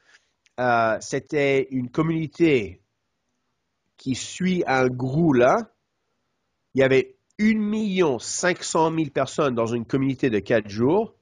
[0.99, 2.81] C'était une communauté
[4.07, 5.69] qui suit un grou là.
[6.73, 11.13] Il y avait 1 500 000 personnes dans une communauté de 4 jours.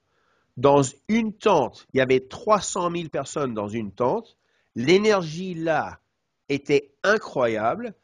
[0.56, 4.38] Dans une tente, il y avait 300 000 personnes dans une tente.
[4.76, 6.00] L'énergie là
[6.48, 7.96] était incroyable.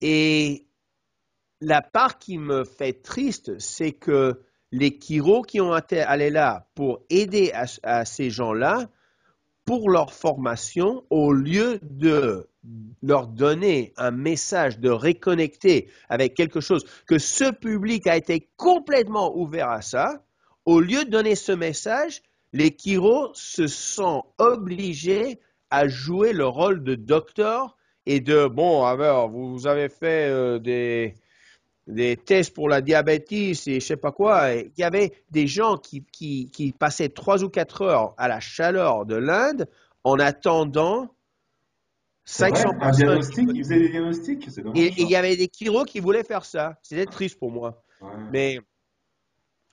[0.00, 0.66] Et
[1.60, 6.66] la part qui me fait triste, c'est que les Kiro qui ont été allés là
[6.74, 7.52] pour aider
[7.84, 8.88] à ces gens-là,
[9.64, 12.48] pour leur formation, au lieu de
[13.02, 19.36] leur donner un message de réconnecter avec quelque chose, que ce public a été complètement
[19.36, 20.24] ouvert à ça,
[20.64, 25.40] au lieu de donner ce message, les Kiro se sont obligés
[25.70, 31.14] à jouer le rôle de docteur et de, bon, alors, vous avez fait euh, des,
[31.86, 34.52] des tests pour la diabète et je sais pas quoi.
[34.54, 38.40] Il y avait des gens qui, qui, qui passaient trois ou quatre heures à la
[38.40, 39.68] chaleur de l'Inde
[40.02, 41.14] en attendant
[42.24, 43.06] C'est vrai, 500 un personnes.
[43.06, 44.48] diagnostic, ils faisaient des diagnostics.
[44.74, 46.78] Et il y avait des Kiro qui voulaient faire ça.
[46.82, 47.82] C'était triste pour moi.
[48.00, 48.08] Ouais.
[48.32, 48.60] Mais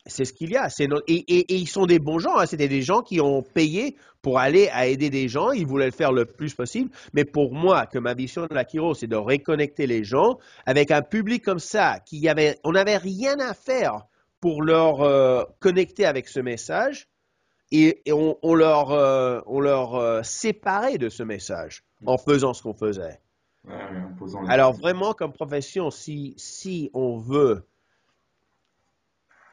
[0.06, 0.68] c'est ce qu'il y a.
[0.80, 2.38] Et, et- et ils sont des bons gens.
[2.38, 2.46] hein.
[2.46, 5.52] C'était des gens qui ont payé pour aller à aider des gens.
[5.52, 6.90] Ils voulaient le faire le plus possible.
[7.14, 10.92] Mais pour moi, que ma vision de la Kiro, c'est de reconnecter les gens avec
[10.92, 14.06] un public comme ça, qui avait, on n'avait rien à faire
[14.40, 17.08] pour leur euh, connecter avec ce message.
[17.72, 22.54] Et, et on, on leur, euh, on leur euh, séparait de ce message en faisant
[22.54, 23.22] ce qu'on faisait.
[23.66, 23.76] Ouais,
[24.36, 27.64] en Alors vraiment, comme profession, si, si on veut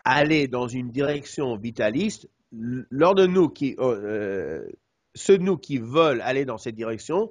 [0.08, 4.68] aller dans une direction vitaliste, lors de nous qui, euh, euh,
[5.14, 7.30] ceux de nous qui veulent aller dans cette direction,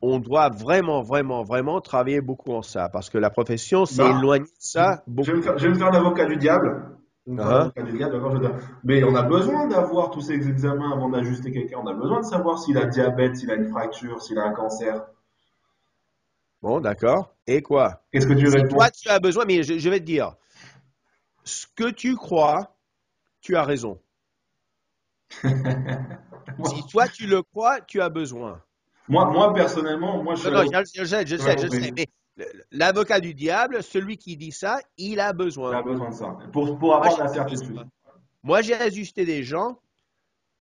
[0.00, 4.46] on doit vraiment, vraiment, vraiment travailler beaucoup en ça, parce que la profession Bah, éloignée
[4.46, 5.26] de ça beaucoup.
[5.26, 6.82] je vais me faire l'avocat du diable.
[7.26, 8.56] Je vais me faire l'avocat du diable, d'accord, je veux dire.
[8.84, 11.78] Mais on a besoin d'avoir tous ces examens avant d'ajuster quelqu'un.
[11.82, 14.52] On a besoin de savoir s'il a diabète, s'il a une fracture, s'il a un
[14.52, 15.04] cancer.
[16.62, 17.34] Bon, d'accord.
[17.46, 18.02] Et quoi?
[18.12, 18.76] Qu'est-ce que tu réponds?
[18.76, 20.34] toi, tu as besoin, mais je, je vais te dire,
[21.48, 22.76] ce que tu crois,
[23.40, 24.00] tu as raison.
[26.64, 28.60] Si toi, tu le crois, tu as besoin.
[29.08, 31.92] Moi, moi, personnellement, moi, je Non, suis non, je, je sais, je sais, je sais,
[31.92, 32.06] mais
[32.72, 35.82] l'avocat du diable, celui qui dit ça, il a on a besoin.
[35.82, 36.36] besoin de ça.
[36.52, 37.80] Pour, pour avoir Moi, la certitude.
[38.42, 39.78] Moi, j'ai ajusté des gens.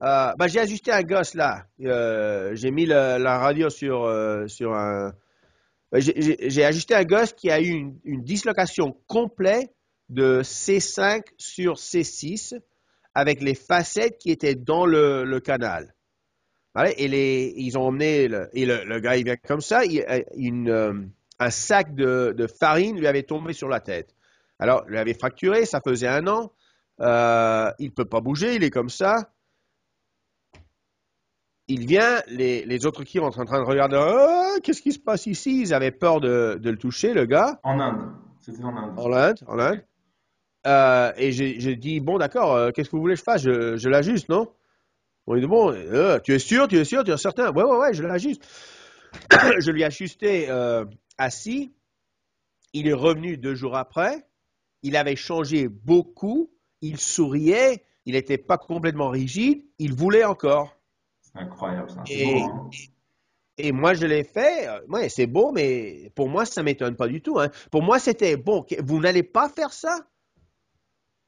[0.04, 1.66] Euh, bah, j'ai ajusté un gosse là.
[1.82, 5.14] Euh, j'ai mis la radio sur, euh, sur un.
[5.92, 9.74] bah, J'ai ajusté un gosse qui a eu une, une dislocation complète
[10.10, 12.60] de C5 sur C6
[13.14, 15.94] avec les facettes qui étaient dans le, le canal.
[16.96, 20.06] Et les, ils ont emmené, le, et le, le gars, il vient comme ça, il-
[20.08, 20.94] euh, une, euh,
[21.40, 24.14] un sac de, de farine lui avait tombé sur la tête.
[24.60, 26.52] Alors, il avait fracturé, ça faisait un an.
[27.02, 29.32] Euh, il ne peut pas bouger, il est comme ça.
[31.68, 35.00] Il vient, les, les autres qui sont en train de regarder, Ah, qu'est-ce qui se
[35.00, 35.62] passe ici?
[35.62, 38.12] Ils avaient peur de, de le toucher, le gars, En Inde.
[38.40, 38.98] C'était en Inde.
[39.00, 39.38] en Inde.
[39.48, 39.84] En Inde.
[40.68, 43.42] Euh, et j'ai dit, bon, d'accord, euh, qu'est-ce que vous voulez que je fasse?
[43.42, 44.52] Je, je l'ajuste, non?
[45.26, 47.52] On lui dit, bon, euh, tu es sûr, tu es sûr, tu es certain?
[47.52, 48.46] Ouais, ouais, ouais, je l'ajuste.
[49.60, 50.50] je lui ai ajusté
[51.18, 51.74] assis.
[52.74, 54.28] Il est revenu deux jours après.
[54.84, 56.52] Il avait changé beaucoup.
[56.82, 57.84] Il souriait.
[58.06, 59.66] Il n'était pas complètement rigide.
[59.80, 60.76] Il voulait encore.
[61.22, 62.04] C'est incroyable ça.
[62.10, 62.70] Et, hein.
[63.58, 64.68] et, moi, je l'ai fait.
[64.90, 67.40] Ouais, c'est beau, mais pour moi, ça ne m'étonne pas du tout.
[67.40, 67.50] Hein.
[67.72, 68.66] Pour moi, c'était bon.
[68.84, 70.08] Vous n'allez pas faire ça?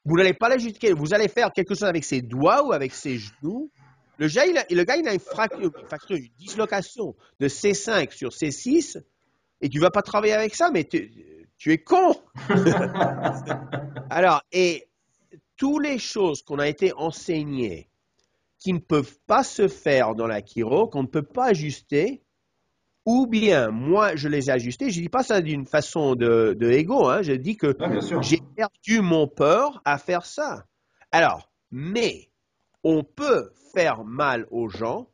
[0.06, 0.94] Vous n'allez pas l'ajuster.
[0.94, 3.72] Vous allez faire quelque chose avec ses doigts ou avec ses genoux.
[4.18, 5.72] Le gars, il a, le gars, il a une fracture,
[6.10, 9.02] une, dislocation de C5 sur C6
[9.62, 12.16] et tu ne vas pas travailler avec ça, mais tu, es con.
[14.10, 14.90] Alors, et
[15.56, 17.90] toutes les choses qu'on a été enseignées
[18.60, 22.22] qui ne peuvent pas se faire dans la chiro, qu'on ne peut pas ajuster,
[23.06, 24.90] ou bien moi je les ai ajustés.
[24.92, 27.22] Je ne dis pas ça d'une façon de, de ego, hein.
[27.22, 27.90] je dis que ah,
[28.22, 30.66] j'ai perdu mon peur à faire ça.
[31.12, 32.30] Alors, mais
[32.84, 35.10] on peut faire mal aux gens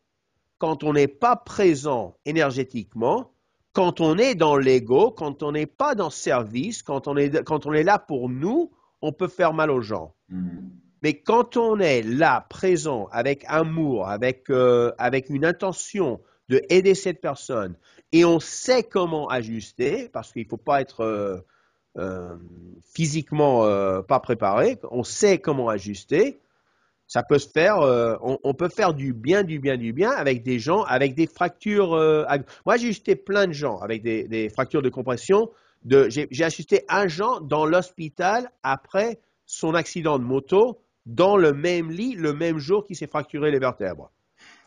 [0.58, 3.32] quand on n'est pas présent énergétiquement,
[3.74, 7.44] quand on est dans l'ego, quand on n'est pas dans le service, quand on, est,
[7.44, 8.72] quand on est là pour nous,
[9.02, 10.16] on peut faire mal aux gens.
[10.30, 10.70] Hmm.
[11.04, 16.96] Mais quand on est là, présent, avec amour, avec, euh, avec une intention, de aider
[16.96, 17.76] cette personne
[18.12, 21.38] et on sait comment ajuster parce qu'il ne faut pas être euh,
[21.98, 22.36] euh,
[22.94, 26.40] physiquement euh, pas préparé, on sait comment ajuster.
[27.08, 27.78] Ça peut se faire,
[28.24, 31.90] on, peut faire du bien, du bien, du bien avec des gens avec des fractures.
[32.66, 35.52] moi, j'ai ajusté plein de gens avec des, fractures de compression.
[35.86, 42.16] j'ai ajusté un gens dans l'hôpital après son accident de moto dans le même lit
[42.16, 44.10] le même jour qu'il s'est fracturé les vertèbres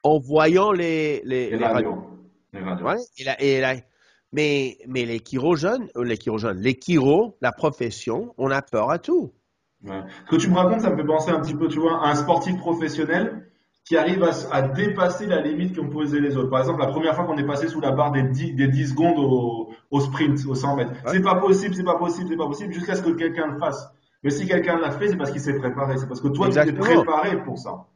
[0.03, 1.99] en voyant les, les, les, radios.
[4.33, 8.99] mais, mais les chirurgiens, euh, les chirurgiens, les chiro, la profession, on a peur à
[8.99, 9.33] tout.
[9.85, 12.11] Ce que tu me racontes, ça me fait penser un petit peu, tu vois, à
[12.11, 13.49] un sportif professionnel
[13.85, 16.51] qui arrive à, dépasser la limite qu'ont posé les autres.
[16.51, 18.89] Par exemple, la première fois qu'on est passé sous la barre des 10, des 10
[18.89, 20.93] secondes au, au sprint, au 100 mètres.
[21.07, 23.89] C'est pas possible, c'est pas possible, c'est pas possible, jusqu'à ce que quelqu'un le fasse.
[24.23, 25.97] Mais si quelqu'un l'a fait, c'est parce qu'il s'est préparé.
[25.97, 27.87] C'est parce que toi, tu t'es préparé pour ça.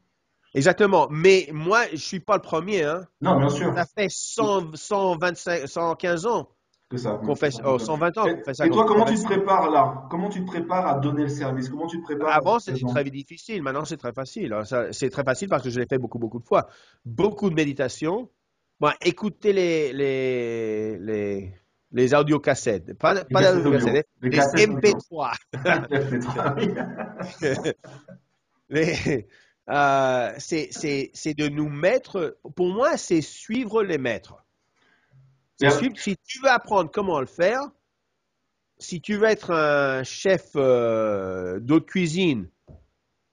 [0.55, 1.09] Exactement.
[1.11, 2.85] Mais moi, je suis pas le premier.
[2.85, 3.07] Hein.
[3.21, 3.75] Non, bien sûr.
[3.75, 6.49] Ça fait 100, 125, 115 ans.
[6.95, 7.19] Ça.
[7.25, 8.67] Qu'on fait, oh, 120 ans qu'on fait ça.
[8.67, 10.07] Et toi, comment tu te prépares là?
[10.11, 11.71] Comment tu te prépares à donner le service?
[11.71, 13.63] Comment tu te prépares Avant, c'était très difficile.
[13.63, 14.55] Maintenant, c'est très facile.
[14.91, 16.69] C'est très facile parce que je l'ai fait beaucoup, beaucoup de fois.
[17.07, 18.29] Beaucoup de méditation.
[18.79, 21.55] Bon, écoutez les, les, les,
[21.93, 22.93] les audiocassettes.
[22.99, 25.33] Pas, pas les, cassettes, les, les MP3.
[28.69, 29.29] les,
[29.71, 34.45] euh, c'est de nous mettre, pour moi, c'est suivre les maîtres.
[35.61, 37.63] si tu veux apprendre comment le faire,
[38.79, 42.49] si tu veux être un chef euh, d'eau cuisine,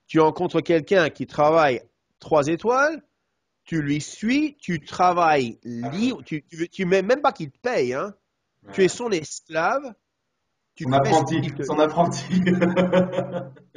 [0.07, 1.81] tu rencontres quelqu'un qui travaille
[2.19, 3.01] trois étoiles,
[3.63, 8.13] tu lui suis, tu travailles libre, tu, tu, mets même pas qu'il te paye, hein.
[8.73, 9.93] Tu es son esclave.
[10.75, 12.25] Tu son apprenti, son apprenti.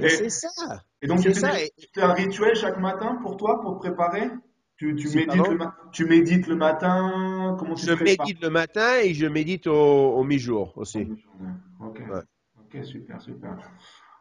[0.00, 0.82] c'est ça.
[1.02, 4.30] Et donc, tu fais, un rituel chaque matin pour toi, pour te préparer?
[4.76, 5.58] Tu, tu, médites le,
[5.90, 7.56] tu, médites le, matin?
[7.58, 11.08] Comment tu Je médite le matin et je médite au, mi-jour aussi.
[11.80, 12.00] Ok,
[12.60, 13.56] ok, super, super.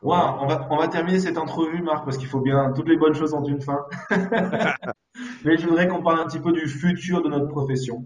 [0.02, 2.98] Wow, on va, on va terminer cette entrevue, Marc, parce qu'il faut bien, toutes les
[2.98, 3.86] bonnes choses ont une fin.
[5.46, 8.06] Mais je voudrais qu'on parle un petit peu du futur de notre profession.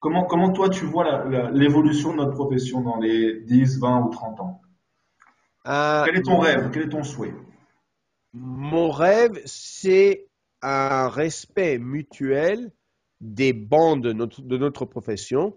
[0.00, 4.40] Comment, comment toi, tu vois l'évolution de notre profession dans les 10, 20 ou 30
[4.40, 4.60] ans?
[5.66, 6.70] Euh, Quel est ton rêve?
[6.72, 7.34] Quel est ton souhait?
[8.32, 10.26] Mon rêve, c'est
[10.62, 12.72] un respect mutuel
[13.20, 14.12] des bandes de
[14.56, 15.56] notre, profession.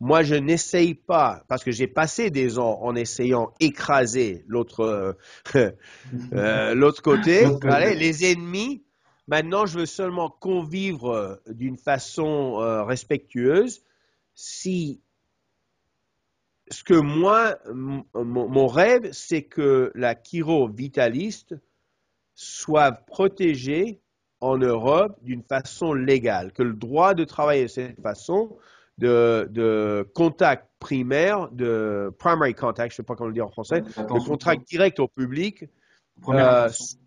[0.00, 5.16] Moi, je n'essaye pas, parce que j'ai passé des ans en essayant écraser l'autre
[5.54, 5.70] euh,
[6.32, 7.46] euh, côté,
[7.94, 8.84] les ennemis.
[9.28, 13.82] Maintenant, je veux seulement convivre d'une façon respectueuse.
[14.34, 15.00] Si
[16.70, 21.54] ce que moi, mon, rêve, c'est que la chiro vitaliste
[22.34, 24.00] soit protégée
[24.40, 28.56] en Europe d'une façon légale, que le droit de travailler de cette façon,
[28.98, 33.80] de, contact primaire, de primary contact, je ne sais pas comment le dire en français,
[33.80, 35.64] de contact direct au public,
[36.20, 36.98] première, euh, attention.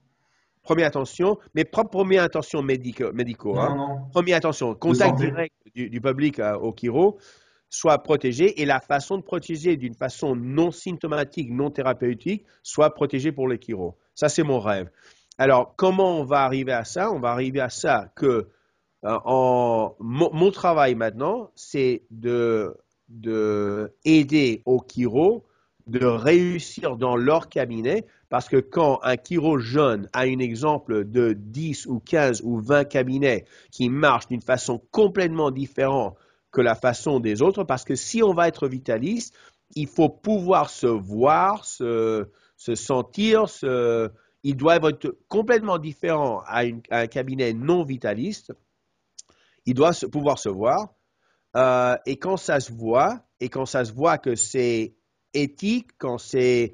[0.63, 4.07] première attention, mais pas première attention médicaux, médicaux hein.
[4.11, 7.19] première attention, contact direct du, public euh, au chiro,
[7.69, 13.31] soit protégé et la façon de protéger d'une façon non symptomatique, non thérapeutique, soit protégée
[13.31, 13.97] pour les chiro.
[14.15, 14.89] Ça, c'est mon rêve.
[15.37, 17.11] Alors, comment on va arriver à ça?
[17.11, 18.47] On va arriver à ça que
[19.05, 22.75] euh, mon, travail maintenant, c'est de,
[23.09, 25.45] de aider au chiro
[25.87, 31.33] de réussir dans leur cabinet parce que quand un chiro jeune a un exemple de
[31.33, 36.17] 10 ou 15 ou 20 cabinets qui marchent d'une façon complètement différente
[36.57, 39.35] que la façon des autres, parce que si on va être vitaliste,
[39.75, 44.09] il faut pouvoir se voir, se, se sentir, se,
[44.41, 48.53] ils doivent être complètement différents à, un cabinet non vitaliste.
[49.67, 50.95] Ils doivent pouvoir se voir.
[51.55, 54.95] Euh, et quand ça se voit, et quand ça se voit que c'est
[55.35, 56.73] éthique, quand c'est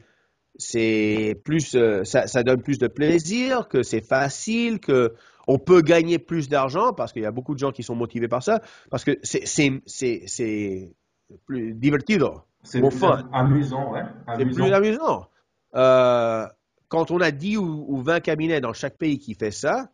[0.56, 5.14] c'est plus, euh, ça, donne plus de plaisir, que c'est facile, que
[5.48, 8.28] on peut gagner plus d'argent parce qu'il y a beaucoup de gens qui sont motivés
[8.28, 10.96] par ça, parce que c'est c'est
[11.46, 12.42] plus divertido.
[12.64, 14.04] C'est plus amusant, ouais.
[14.38, 15.28] C'est plus amusant.
[15.76, 16.48] Euh,
[16.88, 19.90] quand on a 10 ou, 20 cabinets dans chaque pays qui fait ça,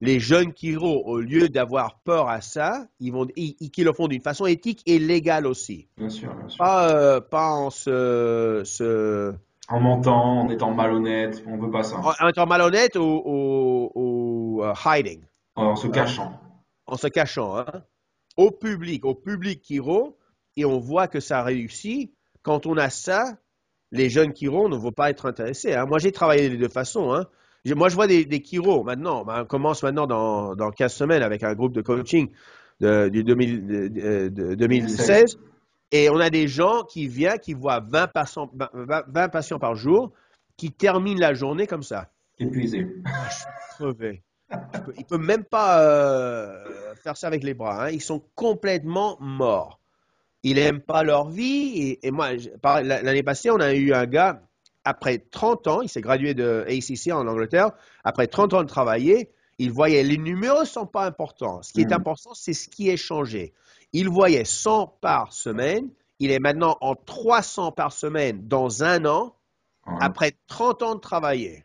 [0.00, 4.20] les jeunes chiro, au lieu d'avoir peur à ça, ils vont, ils, le font d'une
[4.20, 5.88] façon éthique et légale aussi.
[5.96, 6.58] Bien sûr, bien sûr.
[6.58, 9.32] Pas, euh, pas en se,
[9.68, 11.96] En mentant, en étant malhonnête, on veut pas ça.
[11.98, 13.90] En, étant malhonnête ou, ou,
[14.62, 15.24] uh, hiding.
[15.56, 16.40] En se cachant.
[16.86, 17.84] En se cachant, hein.
[18.36, 20.18] Au public, au public chiro,
[20.56, 22.12] et on voit que ça réussit.
[22.42, 23.38] Quand on a ça,
[23.92, 25.72] les jeunes Kiro ne vont pas être intéressés.
[25.74, 25.86] Hein.
[25.86, 27.12] Moi, j'ai travaillé de deux façons.
[27.14, 27.26] Hein.
[27.64, 28.42] Moi, je vois des, des
[28.84, 29.24] maintenant.
[29.24, 32.28] Ben, on commence maintenant dans, dans 15 semaines avec un groupe de coaching
[32.80, 35.38] de, de, 2016.
[35.92, 40.12] Et on a des gens qui viennent, qui voient 20 patients, 20 patients par jour,
[40.56, 42.10] qui terminent la journée comme ça.
[42.38, 42.86] Épuisé.
[43.06, 43.46] Ah, je suis
[43.76, 44.22] crevé.
[44.50, 47.86] Ils ne peuvent même pas euh, faire ça avec les bras.
[47.86, 47.90] Hein.
[47.90, 49.80] Ils sont complètement morts
[50.44, 51.98] ils n'aiment pas leur vie.
[52.02, 52.30] Et, moi,
[52.82, 54.42] l'année passée, on a eu un gars,
[54.84, 57.70] après 30 ans, il s'est gradué de ACC en Angleterre,
[58.04, 61.62] après 30 ans de travailler, il voyait les numéros ne sont pas importants.
[61.62, 61.94] Ce qui est hmm.
[61.94, 63.54] important, c'est ce qui est changé.
[63.92, 65.88] Il voyait 100 par semaine,
[66.18, 69.34] il est maintenant en 300 par semaine dans un an,
[70.00, 71.63] après 30 ans de travailler.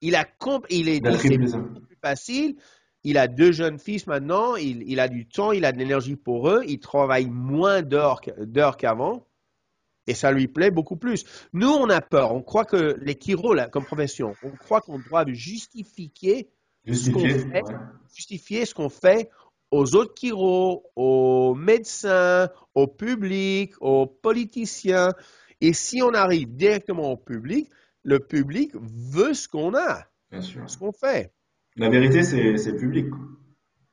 [0.00, 0.26] Il a
[0.70, 2.56] il est, plus facile.
[3.02, 6.50] Il a deux jeunes fils maintenant, il, a du temps, il a de l'énergie pour
[6.50, 8.20] eux, il travaille moins d'heures
[8.76, 9.26] qu'avant,
[10.06, 11.24] et ça lui plaît beaucoup plus.
[11.54, 15.24] Nous, on a peur, on croit que les chiro, comme profession, on croit qu'on doit
[15.28, 16.50] justifier,
[16.86, 17.62] ce qu'on fait,
[18.14, 19.30] justifier ce qu'on fait
[19.70, 25.12] aux autres chiro, aux médecins, au public, aux politiciens.
[25.60, 27.70] Et si on arrive directement au public,
[28.02, 30.06] le public veut ce qu'on a,
[30.40, 31.32] ce qu'on fait.
[31.76, 33.06] La vérité, c'est le public.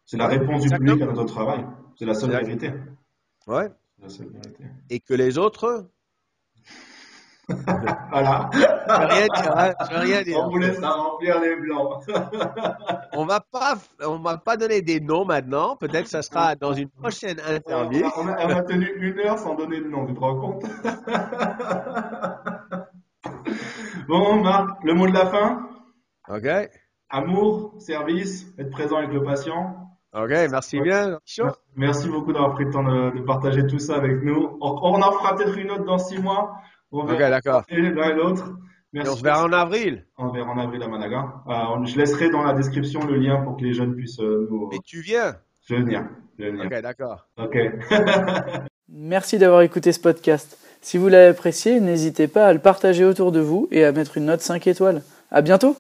[0.06, 1.66] C'est la réponse du public à notre travail.
[1.98, 2.72] C'est la seule vérité.
[3.46, 3.70] Ouais.
[4.00, 4.64] La seule vérité.
[4.90, 5.90] Et que les autres.
[7.50, 8.50] voilà.
[8.54, 9.58] Je rien dire.
[9.58, 9.74] Hein.
[9.80, 10.38] Je vais rien dire.
[10.40, 12.04] On vous laisse remplir les blancs.
[13.14, 15.76] on va pas, on va pas donner des noms maintenant.
[15.78, 18.06] Peut-être que ça sera dans une prochaine interview.
[18.18, 20.06] On a, on a, tenu une heure sans donner de nom.
[20.06, 20.66] Tu te rends compte?
[24.08, 25.68] Bon, Marc, le mot de la fin?
[26.30, 26.48] Ok.
[27.10, 29.76] Amour, service, être présent avec le patient.
[30.14, 31.20] Ok, merci bien.
[31.76, 34.58] Merci beaucoup d'avoir pris le temps de, partager tout ça avec nous.
[34.62, 36.56] On, en fera peut-être une autre dans six mois.
[36.92, 37.64] ok, d'accord.
[37.70, 38.54] L'un et l'autre.
[38.94, 39.12] Merci.
[39.12, 40.06] on se verra en avril.
[40.18, 41.34] On se verra en avril à Managa.
[41.48, 44.70] Euh, je laisserai dans la description le lien pour que les jeunes puissent euh, nous.
[44.72, 45.36] Et tu viens?
[45.68, 46.08] Je venir.
[46.40, 46.66] Je vais venir.
[46.66, 47.28] Ok, d'accord.
[47.38, 47.58] Ok.
[48.88, 50.58] Merci d'avoir écouté ce podcast.
[50.88, 54.16] Si vous l'avez apprécié, n'hésitez pas à le partager autour de vous et à mettre
[54.16, 55.02] une note 5 étoiles.
[55.32, 55.76] À bientôt!